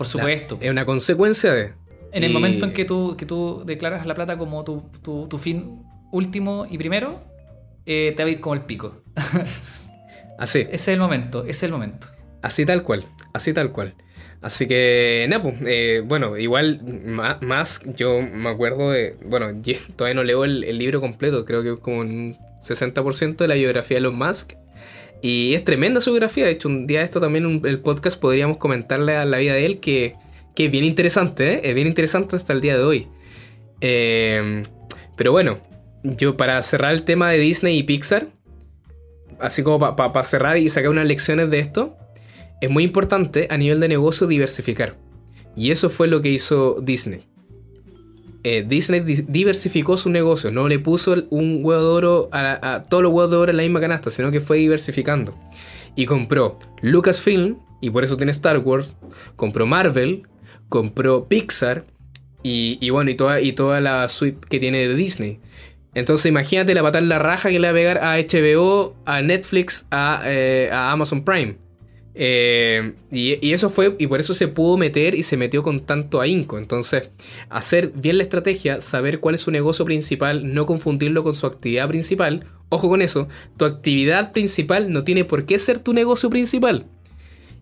[0.00, 0.56] Por supuesto.
[0.62, 1.74] es una consecuencia de...
[2.12, 5.36] En el momento en que tú, que tú declaras la plata como tu, tu, tu
[5.36, 7.22] fin último y primero,
[7.84, 9.02] eh, te va a ir como el pico.
[10.38, 10.60] Así.
[10.60, 12.06] Ese es el momento, ese es el momento.
[12.40, 13.94] Así tal cual, así tal cual.
[14.40, 16.80] Así que, nada, pues, eh, bueno, igual
[17.42, 19.48] más, yo me acuerdo de, bueno,
[19.96, 23.96] todavía no leo el, libro completo, creo que es como un 60% de la biografía
[23.96, 24.54] de Elon Musk.
[25.22, 28.56] Y es tremenda su biografía, de hecho un día esto también en el podcast podríamos
[28.56, 30.14] comentarle a la vida de él que,
[30.54, 31.60] que es bien interesante, ¿eh?
[31.64, 33.08] es bien interesante hasta el día de hoy.
[35.16, 35.58] pero bueno,
[36.02, 38.28] yo para cerrar el tema de Disney y Pixar,
[39.38, 41.96] así como para cerrar y sacar unas lecciones de esto,
[42.60, 44.96] es muy importante a nivel de negocio diversificar.
[45.56, 47.29] Y eso fue lo que hizo Disney.
[48.42, 53.12] Eh, Disney diversificó su negocio, no le puso un huevo de oro a, todos los
[53.12, 55.38] huevos de oro en la misma canasta, sino que fue diversificando.
[55.94, 58.94] Y compró Lucasfilm, y por eso tiene Star Wars,
[59.36, 60.22] compró Marvel,
[60.68, 61.84] compró Pixar,
[62.42, 65.40] y, bueno, y toda, y toda la suite que tiene de Disney.
[65.94, 69.20] Entonces imagínate la patada en la raja que le va a pegar a HBO, a
[69.20, 71.56] Netflix, a, eh, Amazon Prime.
[72.14, 76.20] Eh, y, eso fue, y por eso se pudo meter y se metió con tanto
[76.20, 76.58] ahínco.
[76.58, 77.10] Entonces,
[77.48, 81.88] hacer bien la estrategia, saber cuál es su negocio principal, no confundirlo con su actividad
[81.88, 82.46] principal.
[82.68, 86.86] Ojo con eso, tu actividad principal no tiene por qué ser tu negocio principal.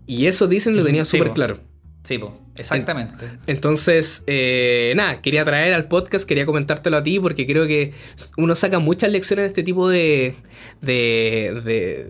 [0.06, 1.60] Y eso Disney lo tenía súper claro.
[2.08, 3.26] Sí, po, exactamente.
[3.46, 7.92] Entonces, eh, nada, quería traer al podcast, quería comentártelo a ti porque creo que
[8.38, 10.34] uno saca muchas lecciones de este tipo de,
[10.80, 12.06] de, de,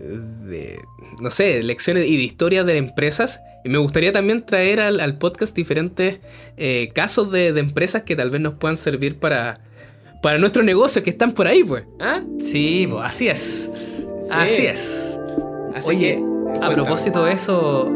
[0.49, 0.79] de,
[1.19, 3.41] no sé, lecciones y de historias de empresas.
[3.65, 6.19] Y me gustaría también traer al, al podcast diferentes
[6.55, 9.59] eh, casos de, de empresas que tal vez nos puedan servir para,
[10.23, 11.83] para nuestros negocios que están por ahí, pues.
[11.99, 12.21] ¿Ah?
[12.39, 13.69] Sí, po, así es.
[14.31, 15.19] Así es.
[15.75, 16.23] Así Oye,
[16.53, 17.91] que, a propósito de eso,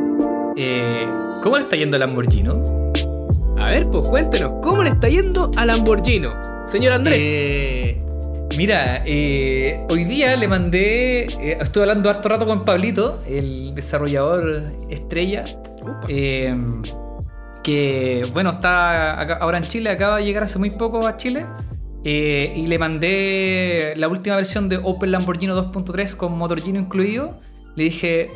[0.58, 1.08] eh,
[1.44, 2.50] ¿cómo le está yendo el Lamborghini?
[3.60, 6.28] A ver, pues cuéntenos, ¿cómo le está yendo a Lamborghini?
[6.66, 7.20] Señor Andrés.
[7.22, 8.02] Eh,
[8.58, 11.24] mira, eh, hoy día le mandé.
[11.26, 15.44] eh, estuve hablando harto rato con Pablito, el desarrollador estrella.
[16.08, 16.56] Eh,
[17.64, 21.46] que bueno, está acá- ahora en Chile, acaba de llegar hace muy poco a Chile.
[22.06, 27.40] eh, y le mandé la última versión de Opel Lamborghini 2.3 con motor Gino incluido.
[27.76, 28.30] Le dije.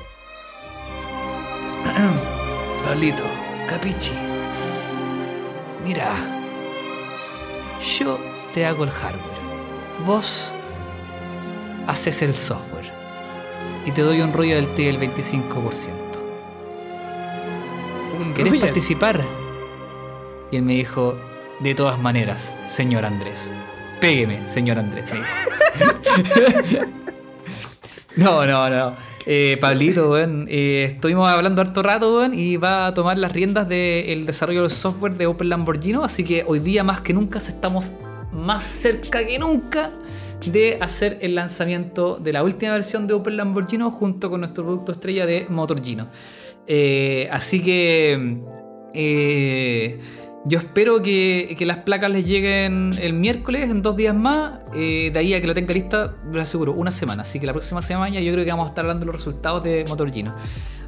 [2.87, 3.23] Pablito,
[3.67, 4.13] capichi.
[5.83, 6.09] Mira,
[7.99, 8.17] yo
[8.53, 9.37] te hago el hardware.
[10.05, 10.53] Vos
[11.85, 12.89] haces el software.
[13.85, 15.89] Y te doy un royalty del 25%.
[18.21, 18.67] Un ¿Querés royal.
[18.67, 19.21] participar?
[20.49, 21.17] Y él me dijo,
[21.59, 23.51] de todas maneras, señor Andrés.
[23.99, 25.03] Pégueme, señor Andrés.
[28.15, 29.06] no, no, no.
[29.29, 34.61] Eh, Pablito, eh, estuvimos hablando harto rato, y va a tomar las riendas del desarrollo
[34.61, 35.99] del software de Opel Lamborghini.
[36.01, 37.91] Así que hoy día más que nunca estamos
[38.31, 39.91] más cerca que nunca
[40.45, 44.93] de hacer el lanzamiento de la última versión de Opel Lamborghini junto con nuestro producto
[44.93, 46.07] estrella de Motor Gino.
[46.65, 48.37] Eh, así que
[48.93, 49.99] eh,
[50.45, 54.59] yo espero que, que las placas les lleguen el miércoles, en dos días más.
[54.73, 57.23] Eh, de ahí a que lo tenga lista, lo aseguro, una semana.
[57.23, 59.63] Así que la próxima semana yo creo que vamos a estar hablando de los resultados
[59.63, 60.35] de Motor Gino.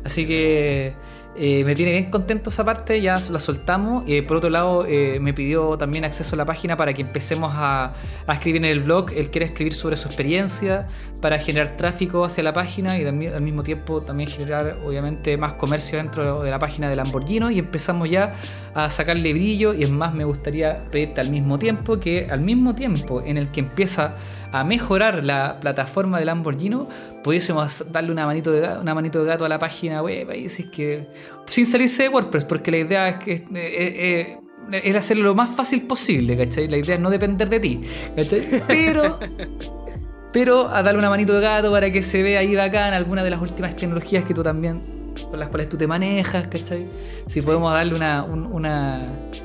[0.03, 0.93] Así que
[1.41, 4.03] eh, me tiene bien contento esa parte, ya la soltamos.
[4.07, 7.53] Eh, por otro lado, eh, me pidió también acceso a la página para que empecemos
[7.55, 7.93] a,
[8.27, 9.13] escribir en el blog.
[9.15, 10.89] Él quiere escribir sobre su experiencia
[11.21, 15.53] para generar tráfico hacia la página y también, al mismo tiempo también generar, obviamente, más
[15.53, 17.55] comercio dentro de la página de Lamborghini.
[17.55, 18.33] Y empezamos ya
[18.73, 19.73] a sacarle brillo.
[19.73, 23.49] Y es más, me gustaría pedirte al mismo tiempo que al mismo tiempo en el
[23.49, 24.17] que empieza
[24.51, 26.87] a mejorar la plataforma de Lamborghini,
[27.23, 30.63] pudiésemos darle una manito de gato, una manito de gato a la página web si
[30.63, 31.07] es que
[31.45, 34.39] sin salirse de WordPress, porque la idea es que eh, eh,
[34.71, 36.67] eh, es hacerlo lo más fácil posible, ¿cachai?
[36.67, 37.81] La idea es no depender de ti,
[38.15, 38.63] ¿cachai?
[38.67, 39.19] Pero
[40.31, 43.31] pero a darle una manito de gato para que se vea ahí bacán alguna de
[43.31, 44.98] las últimas tecnologías que tú también
[45.29, 46.87] con las cuales tú te manejas, ¿cachai?
[47.27, 49.01] Si podemos darle una, un- una,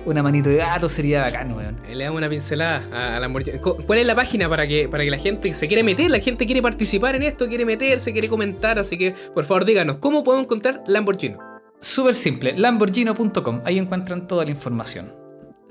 [0.06, 1.76] una manito de gato sería bacán, weón.
[1.88, 3.58] Eh, Le damos una pincelada a, a Lamborghini.
[3.58, 6.10] Co- ¿Cuál es la página para que, para que la gente se quiere meter?
[6.10, 8.78] La gente quiere participar en esto, quiere meterse, quiere comentar.
[8.78, 11.36] Así que, por favor, díganos, ¿cómo podemos encontrar Lamborghini?
[11.80, 15.12] Súper simple, lamborghini.com, ahí encuentran toda la información.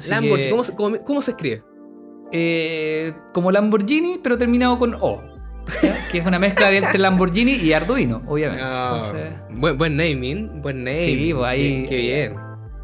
[0.08, 1.64] Lamborghini, que, ¿cómo, se- cómo- cómo se escribe?
[2.32, 5.22] eh, como Lamborghini, pero terminado con O.
[5.82, 6.08] ¿ya?
[6.12, 8.64] Que es una mezcla entre Lamborghini y Arduino, obviamente.
[8.66, 11.00] Ah, Entonces, buen, buen naming, buen naming.
[11.00, 12.36] Sí, pues ahí- Qué, qué bien.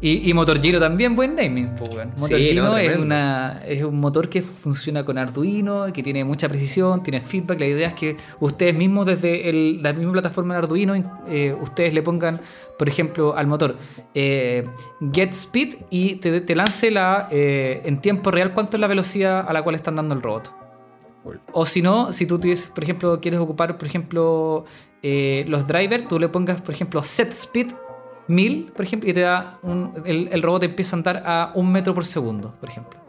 [0.02, 1.74] Y, y Motor Giro también, buen naming.
[1.76, 2.08] pues, weón.
[2.18, 3.04] Motor Sí, Giro no, es, tremendo.
[3.04, 7.60] una, es un motor que funciona con Arduino, que tiene mucha precisión, tiene feedback.
[7.60, 11.92] La idea es que ustedes mismos desde el- la misma plataforma de Arduino, eh, ustedes
[11.92, 12.40] le pongan,
[12.78, 13.76] por ejemplo, al motor
[14.14, 14.64] eh,
[15.12, 19.44] Get Speed y te, te lance la, eh, en tiempo real cuánto es la velocidad
[19.46, 20.50] a la cual están dando el robot.
[21.52, 24.64] O si no, si tú tienes, por ejemplo, quieres ocupar, por ejemplo,
[25.02, 27.72] eh, los drivers, tú le pongas, por ejemplo, set speed
[28.28, 31.70] 1000, por ejemplo, y te da un, el, el robot empieza a andar a un
[31.70, 33.00] metro por segundo, por ejemplo.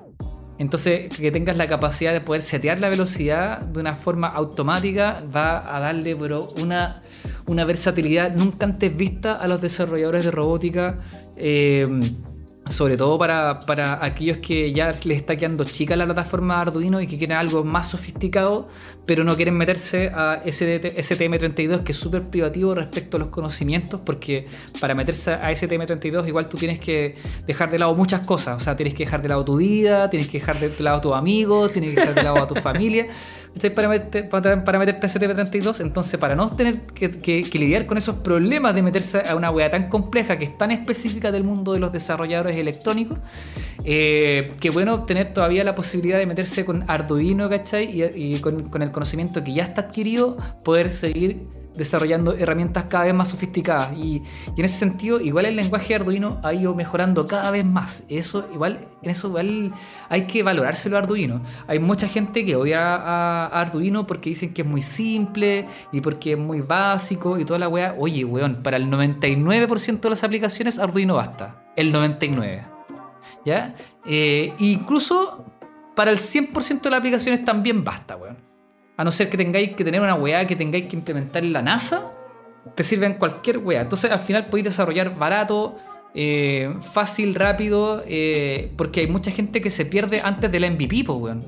[0.58, 5.76] Entonces, que tengas la capacidad de poder setear la velocidad de una forma automática va
[5.76, 7.02] a darle pero una,
[7.48, 11.00] una versatilidad nunca antes vista a los desarrolladores de robótica.
[11.36, 11.88] eh,
[12.72, 17.08] sobre todo para, para aquellos que ya les está quedando chica la plataforma Arduino y
[17.08, 18.68] que quieren algo más sofisticado,
[19.06, 24.02] pero no quieren meterse a SDT STM32, que es súper privativo respecto a los conocimientos,
[24.04, 24.46] porque
[24.80, 27.16] para meterse a STM32 igual tú tienes que
[27.46, 28.58] dejar de lado muchas cosas.
[28.58, 31.02] O sea, tienes que dejar de lado tu vida, tienes que dejar de lado a
[31.02, 33.08] tus amigos, tienes que dejar de lado a tu familia.
[33.76, 37.86] Para, meter- para, para meterte a STM32, entonces para no tener que, que- que lidiar
[37.86, 41.44] con esos problemas de meterse a una wea tan compleja que es tan específica del
[41.44, 43.20] mundo de los desarrolladores electrónicos.
[43.84, 47.90] Eh, que bueno tener todavía la posibilidad de meterse con Arduino, ¿cachai?
[48.16, 53.14] Y, con, con, el conocimiento que ya está adquirido, poder seguir desarrollando herramientas cada vez
[53.14, 53.98] más sofisticadas.
[53.98, 54.22] Y,
[54.56, 58.04] en ese sentido, igual el lenguaje de Arduino ha ido mejorando cada vez más.
[58.08, 59.72] Eso igual, en eso igual
[60.10, 61.42] hay que valorárselo a Arduino.
[61.68, 66.34] Hay mucha gente que odia a, Arduino porque dicen que es muy simple y porque
[66.34, 67.96] es muy básico y toda la weá.
[67.98, 71.64] Oye, weón, para el 99% de las aplicaciones Arduino basta.
[71.76, 72.68] El 99%.
[73.46, 73.76] ¿Ya?
[74.06, 75.46] Eh, incluso
[75.96, 78.52] para el 100% de las aplicaciones también basta, weón
[79.02, 81.64] a no ser que tengáis que tener una weá que tengáis que implementar en la
[81.64, 82.14] NASA,
[82.76, 83.82] te sirve en cualquier weá.
[83.82, 85.76] Entonces al final podéis desarrollar barato,
[86.14, 91.02] eh, fácil, rápido, eh, porque hay mucha gente que se pierde antes de la MVP,
[91.10, 91.44] weón.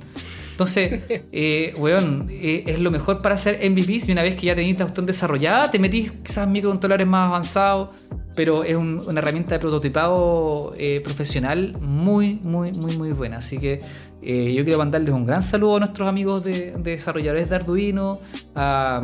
[0.54, 1.02] Entonces,
[1.32, 4.86] eh, weón, es lo mejor para hacer MVPs y una vez que ya tenéis la
[4.86, 7.94] cuestión desarrollada, te metís quizás microcontroladores más avanzados,
[8.36, 10.74] pero es una herramienta de prototipado
[11.04, 13.38] profesional muy, muy, muy, muy buena.
[13.38, 13.80] Así que
[14.26, 18.20] eh, yo quiero mandarles un gran saludo a nuestros amigos de, desarrolladores de Arduino,
[18.56, 19.02] a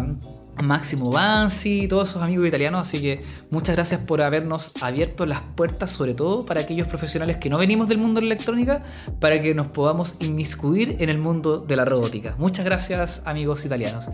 [0.63, 2.81] Máximo Bansi, todos esos amigos italianos.
[2.81, 7.49] Así que muchas gracias por habernos abierto las puertas, sobre todo para aquellos profesionales que
[7.49, 8.83] no venimos del mundo de la electrónica,
[9.19, 12.35] para que nos podamos inmiscuir en el mundo de la robótica.
[12.37, 14.05] Muchas gracias, amigos italianos.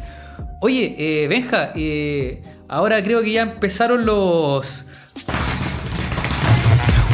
[0.62, 4.86] Oye, eh, Benja, eh, ahora creo que ya empezaron los.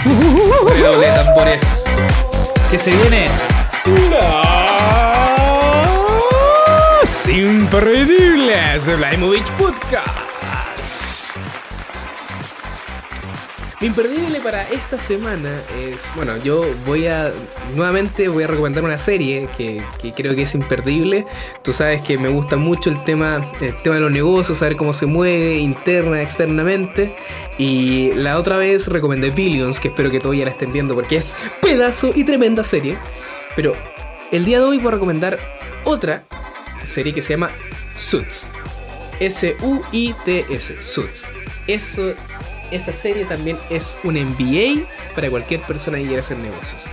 [0.04, 1.84] de tambores.
[2.70, 3.26] Que se viene
[4.10, 4.62] las
[8.52, 11.38] imperdibles de Blaimovich Podcast.
[13.80, 15.50] imperdible para esta semana
[15.80, 17.32] es, bueno, yo voy a,
[17.74, 19.82] nuevamente voy a recomendar una serie que,
[20.16, 21.26] creo que es imperdible.
[21.64, 24.92] Tú sabes que me gusta mucho el tema, el tema de los negocios, saber cómo
[24.92, 27.16] se mueve interna, externamente.
[27.58, 31.38] Y la otra vez recomendé Billions, que espero que todavía la estén viendo porque es
[31.62, 32.98] pedazo y tremenda serie.
[33.56, 33.74] Pero
[34.32, 35.40] el día de hoy voy a recomendar
[35.86, 36.24] otra
[36.84, 37.50] serie que se llama
[37.96, 38.48] Suits.
[39.20, 40.82] S-U-I-T-S.
[40.82, 41.28] Suits.
[41.68, 42.14] Eso,
[42.72, 46.86] esa serie también es un MBA para cualquier persona que quiera hacer negocios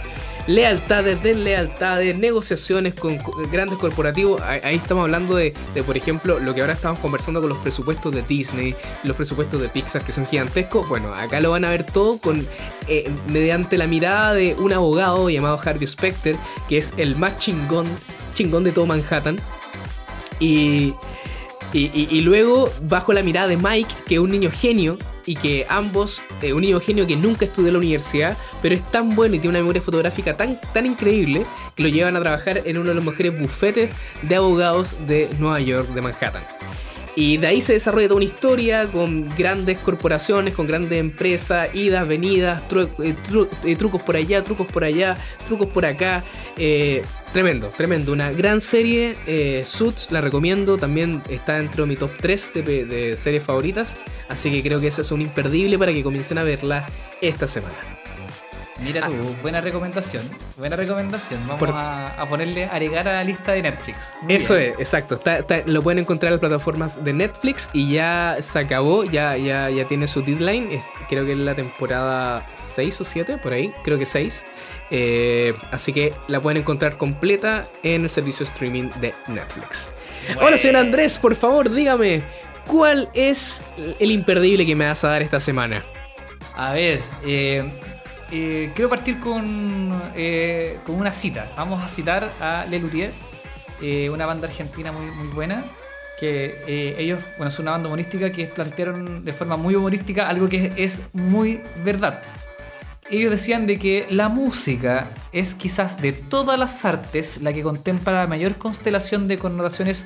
[0.48, 3.18] lealtades, deslealtades, negociaciones con
[3.52, 4.40] grandes corporativos.
[4.40, 5.52] Ahí estamos hablando de,
[5.86, 8.74] por ejemplo, lo que ahora estamos conversando con los presupuestos de Disney,
[9.04, 10.88] los presupuestos de Pixar que son gigantescos.
[10.88, 12.46] Bueno, acá lo van a ver todo con
[12.88, 16.34] eh, mediante la mirada de un abogado llamado Harvey Specter,
[16.66, 17.86] que es el más chingón,
[18.32, 19.38] chingón de todo Manhattan.
[20.40, 20.94] Y,
[21.72, 24.96] y luego, bajo la mirada de Mike, que es un niño genio,
[25.28, 28.82] y que ambos, eh, un niño genio que nunca estudió en la universidad, pero es
[28.90, 31.44] tan bueno y tiene una memoria fotográfica tan, tan increíble
[31.76, 33.90] que lo llevan a trabajar en uno de los mejores bufetes
[34.22, 36.42] de abogados de Nueva York, de Manhattan.
[37.14, 42.08] Y de ahí se desarrolla toda una historia con grandes corporaciones, con grandes empresas, idas,
[42.08, 43.14] venidas, eh,
[43.64, 45.14] eh, trucos por allá, trucos por allá,
[45.46, 46.24] trucos por acá.
[47.32, 48.12] Tremendo, tremendo.
[48.12, 49.14] Una gran serie.
[49.64, 50.78] Suits, la recomiendo.
[50.78, 53.96] También está dentro de mi top 3 de series favoritas.
[54.28, 56.86] Así que creo que esa es un imperdible para que comiencen a verla
[57.20, 57.98] esta semana.
[58.80, 59.38] Mira tú, ah.
[59.42, 60.22] buena recomendación.
[60.56, 61.40] Buena recomendación.
[61.48, 64.12] Vamos a, ponerle agregar a la lista de Netflix.
[64.28, 65.20] Eso es, exacto.
[65.66, 69.84] lo pueden encontrar en las plataformas de Netflix y ya se acabó, ya, ya, ya
[69.86, 70.80] tiene su deadline.
[71.08, 73.72] creo que es la temporada 6 o 7, por ahí.
[73.82, 74.44] Creo que 6.
[74.90, 79.90] Eh, así que la pueden encontrar completa en el servicio streaming de Netflix.
[80.40, 82.22] Ahora, señor Andrés, por favor, dígame,
[82.66, 83.62] ¿cuál es
[83.98, 85.82] el imperdible que me vas a dar esta semana?
[86.54, 87.68] A ver, eh,
[88.32, 89.90] eh, quiero partir con,
[90.84, 91.52] con una cita.
[91.56, 93.12] Vamos a citar a Le Luthier,
[94.10, 95.64] una banda argentina muy, muy buena.
[96.18, 100.72] Que ellos, bueno, es una banda humorística que plantearon de forma muy humorística algo que
[100.76, 102.22] es muy verdad.
[103.10, 108.12] Ellos decían de que la música es quizás de todas las artes la que contempla
[108.12, 110.04] la mayor constelación de connotaciones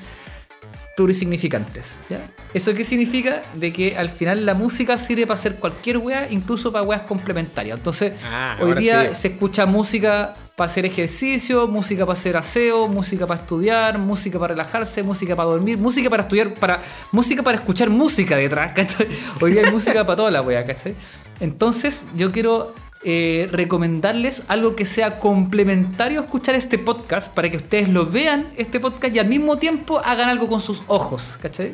[0.95, 1.95] plurisignificantes.
[2.09, 2.31] ¿ya?
[2.53, 3.41] ¿Eso qué significa?
[3.55, 7.77] De que al final la música sirve para hacer cualquier weá, incluso para weas complementarias.
[7.77, 13.25] Entonces, ah, hoy día se escucha música para hacer ejercicio, música para hacer aseo, música
[13.25, 16.81] para estudiar, música para relajarse, música para dormir, música para estudiar, para
[17.11, 19.07] música para escuchar música detrás, ¿cachai?
[19.41, 20.95] Hoy día hay música para toda la wea, ¿cachai?
[21.39, 22.75] Entonces, yo quiero
[23.05, 28.53] eh, recomendarles algo que sea complementario a escuchar este podcast para que ustedes lo vean,
[28.55, 31.73] este podcast, y al mismo tiempo hagan algo con sus ojos, ¿cachai?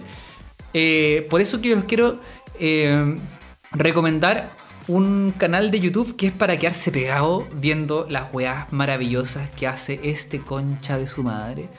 [0.73, 2.19] Eh, por eso que yo los quiero
[2.59, 3.15] eh,
[3.71, 4.53] recomendar
[4.87, 9.99] un canal de YouTube que es para quedarse pegado viendo las weas maravillosas que hace
[10.01, 11.69] este concha de su madre.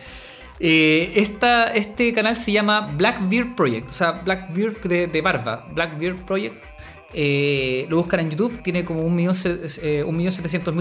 [0.61, 6.70] este canal se llama Blackbeard Project, o sea, Blackbeard de, de barba, Blackbeard Project.
[7.13, 10.05] Eh, lo buscan en YouTube, tiene como un millón, eh,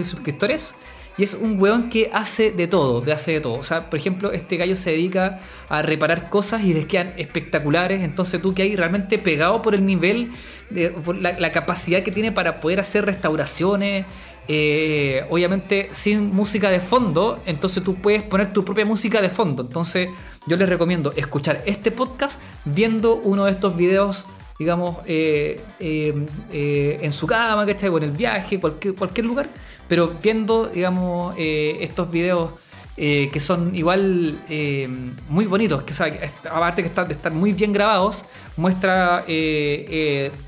[0.04, 0.76] suscriptores.
[1.18, 3.56] Y es un weón que hace de todo, de hace de todo.
[3.56, 8.04] O sea, por ejemplo, este gallo se dedica a reparar cosas y les quedan espectaculares.
[8.04, 10.32] Entonces tú que hay realmente pegado por el nivel,
[10.70, 14.06] de, por la, la capacidad que tiene para poder hacer restauraciones.
[14.52, 19.62] eh, obviamente sin música de fondo, entonces tú puedes poner tu propia música de fondo.
[19.62, 20.10] Entonces
[20.48, 24.26] yo les recomiendo escuchar este podcast viendo uno de estos videos
[24.60, 26.14] digamos, eh, eh,
[26.52, 27.88] eh, en su cama, ¿cachai?
[27.90, 29.48] O en el viaje, cualquier, cualquier lugar,
[29.88, 32.52] pero viendo, digamos, estos videos
[32.98, 34.38] que son igual
[35.30, 38.26] muy bonitos, que sabe, que, aparte que están, de estar muy bien grabados,
[38.58, 39.26] muestra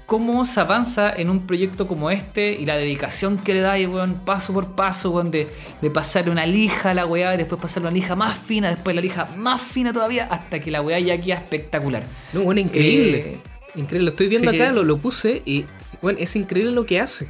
[0.06, 3.86] cómo se avanza en un proyecto como este y la dedicación que le da, y,
[3.86, 5.48] weón, paso por paso, weón, de,
[5.82, 8.94] de pasarle una lija a la weá, y después pasarle una lija más fina, después
[8.94, 12.04] la lija más fina todavía, hasta que la weá ya queda espectacular.
[12.34, 13.40] No, bueno, increíble.
[13.76, 14.06] Increíble.
[14.06, 15.66] Lo estoy viendo sí acá, lo, lo puse y,
[16.02, 17.30] bueno, es increíble lo que hace.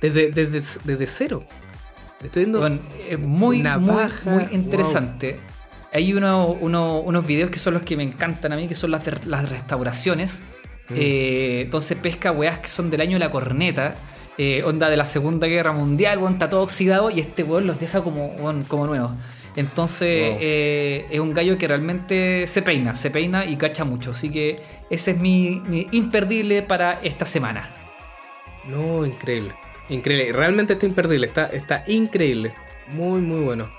[0.00, 1.44] Desde, desde, desde cero.
[2.24, 2.60] Estoy viendo.
[2.60, 2.78] Bueno,
[3.08, 5.38] es muy, Una muy, muy interesante.
[5.92, 8.90] Hay uno, uno- unos videos que son los que me encantan a mí, que son
[8.92, 10.40] las, de- las restauraciones.
[10.88, 10.94] Mm.
[10.96, 13.94] Eh, entonces pesca weas que son del año de la corneta.
[14.38, 17.78] eh, onda de la Segunda Guerra Mundial, weón, está todo oxidado y este weón los
[17.78, 19.12] deja como, weón, como nuevos.
[19.56, 20.38] Entonces Wow.
[20.40, 24.12] eh, es un gallo que realmente se peina, se peina y cacha mucho.
[24.12, 27.68] Así que ese es mi, mi imperdible para esta semana.
[28.68, 29.54] No, increíble.
[29.88, 30.32] Increíble.
[30.32, 31.26] Realmente está imperdible.
[31.26, 32.52] Está, está increíble.
[32.92, 33.70] Muy, muy bueno.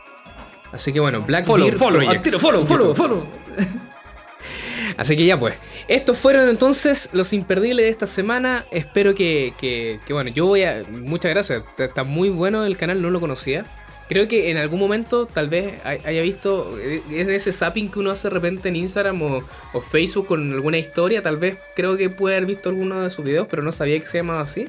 [0.73, 3.27] Así que bueno, Black Follow, follow, Projects follow, follow, follow.
[4.97, 5.57] Así que ya pues.
[5.87, 8.65] Estos fueron entonces los imperdibles de esta semana.
[8.71, 10.83] Espero que, que- que, bueno, yo voy a...
[10.89, 11.63] Muchas gracias.
[11.77, 13.65] Está muy bueno el canal, no lo conocía.
[14.11, 17.99] Creo que en algún momento tal vez hay- haya visto eh, es ese zapping que
[17.99, 19.41] uno hace de repente en Instagram o,
[19.71, 21.21] o Facebook con alguna historia.
[21.21, 24.07] Tal vez creo que puede haber visto alguno de sus videos, pero no sabía que
[24.07, 24.67] se llamaba así.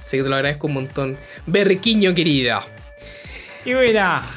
[0.00, 1.16] Así que te lo agradezco un montón.
[1.46, 2.64] Berriquiño querida.
[3.64, 4.28] Y mira,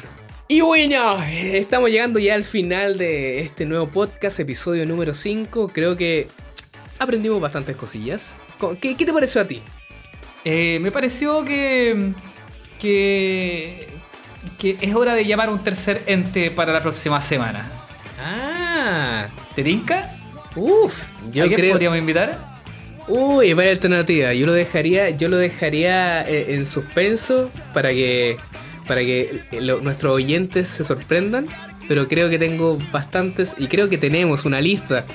[0.48, 5.68] Y bueno, estamos llegando ya al final de este nuevo podcast, episodio número 5.
[5.68, 6.26] Creo que
[6.98, 8.34] aprendimos bastantes cosillas.
[8.58, 9.60] Co- ¿Qué, qué te pareció a ti?
[10.44, 12.12] Eh, me pareció que,
[12.80, 13.87] que,
[14.58, 17.68] que es hora de llamar a un tercer ente para la próxima semana.
[18.24, 20.14] Ah, ¿Te tinca?
[20.56, 21.72] uff, yo ¿A quién creo.
[21.72, 22.36] podríamos invitar?
[23.06, 24.32] Uy, vaya alternativa.
[24.34, 28.36] Yo lo dejaría, yo lo dejaría eh, en suspenso para que,
[28.86, 31.46] para que lo- nuestros oyentes se sorprendan.
[31.86, 35.06] Pero creo que tengo bastantes y creo que tenemos una lista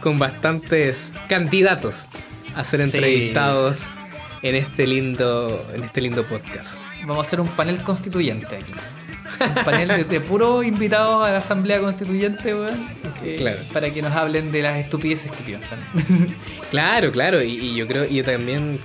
[0.00, 2.06] con bastantes candidatos
[2.54, 2.84] a ser Sí.
[2.96, 3.82] entrevistados
[4.42, 6.80] en este lindo, en este lindo podcast.
[7.02, 8.72] Vamos a hacer un panel constituyente aquí.
[9.40, 12.86] Un panel de, de puros invitados a la asamblea constituyente, weón.
[13.22, 13.58] que- Claro.
[13.72, 15.78] Para que nos hablen de las estupideces que piensan.
[16.70, 18.78] Claro, claro, y, y yo creo, y yo también,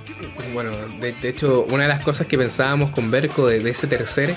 [0.54, 3.86] bueno, de, de hecho, una de las cosas que pensábamos con Berco de, de ese
[3.86, 4.34] tercer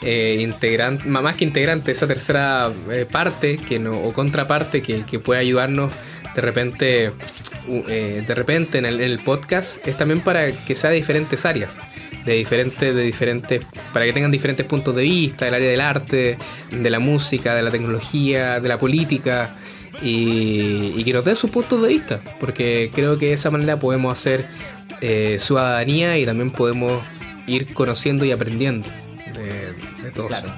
[0.00, 5.18] eh, integrante, más que integrante, esa tercera eh, parte que no, o contraparte que, que
[5.18, 5.92] puede ayudarnos
[6.34, 7.12] de repente,
[7.68, 10.96] u- eh, de repente en el, en el podcast, es también para que sea de
[10.96, 11.76] diferentes áreas.
[12.26, 16.36] De diferentes, de diferentes, para que tengan diferentes puntos de vista, del área del arte,
[16.70, 19.54] de la música, de la tecnología, de la política,
[20.02, 23.78] y, y que nos den sus puntos de vista, porque creo que de esa manera
[23.78, 24.44] podemos hacer
[25.00, 27.02] eh, ciudadanía y también podemos
[27.46, 28.88] ir conociendo y aprendiendo
[29.34, 30.28] de, de todos.
[30.28, 30.48] Claro.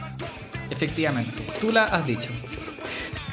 [0.70, 1.32] Efectivamente.
[1.60, 2.28] Tú la has dicho.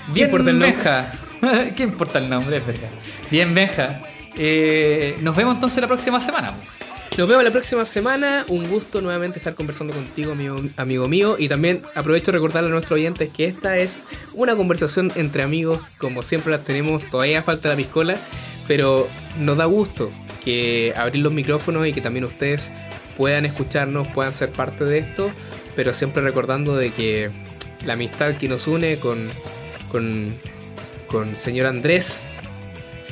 [0.08, 1.74] ¿Qué Bien, importa el.
[1.76, 2.58] ¿Qué importa el nombre?
[2.58, 2.90] Es verdad.
[3.30, 4.02] Bien, Benja.
[4.38, 6.54] Eh, nos vemos entonces la próxima semana.
[7.18, 8.44] Nos vemos la próxima semana.
[8.50, 11.38] Un gusto nuevamente estar conversando contigo, amigo, amigo mío.
[11.40, 14.02] Y también aprovecho de recordarle a nuestros oyentes que esta es
[14.34, 17.06] una conversación entre amigos, como siempre las tenemos.
[17.06, 18.18] Todavía falta la piscola,
[18.68, 19.08] pero
[19.40, 20.12] nos da gusto
[20.44, 22.70] que abrir los micrófonos y que también ustedes
[23.16, 25.32] puedan escucharnos, puedan ser parte de esto,
[25.74, 27.30] pero siempre recordando de que
[27.86, 29.30] la amistad que nos une con,
[29.90, 30.34] con,
[31.08, 32.24] con señor Andrés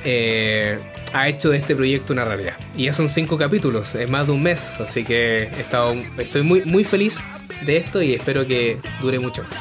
[0.04, 0.78] eh,
[1.14, 2.56] ha hecho de este proyecto una realidad.
[2.76, 6.42] Y ya son cinco capítulos, es más de un mes, así que he estado, estoy
[6.42, 7.20] muy, muy feliz
[7.66, 9.58] de esto y espero que dure mucho más.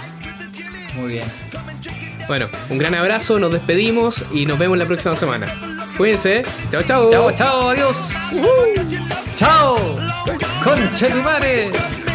[0.96, 1.24] Muy bien.
[2.28, 5.46] Bueno, un gran abrazo, nos despedimos y nos vemos la próxima semana.
[5.96, 7.10] Cuídense, chao chao.
[7.10, 8.12] Chao, chao, adiós.
[9.36, 9.76] Chao.
[10.98, 12.11] De tu madre.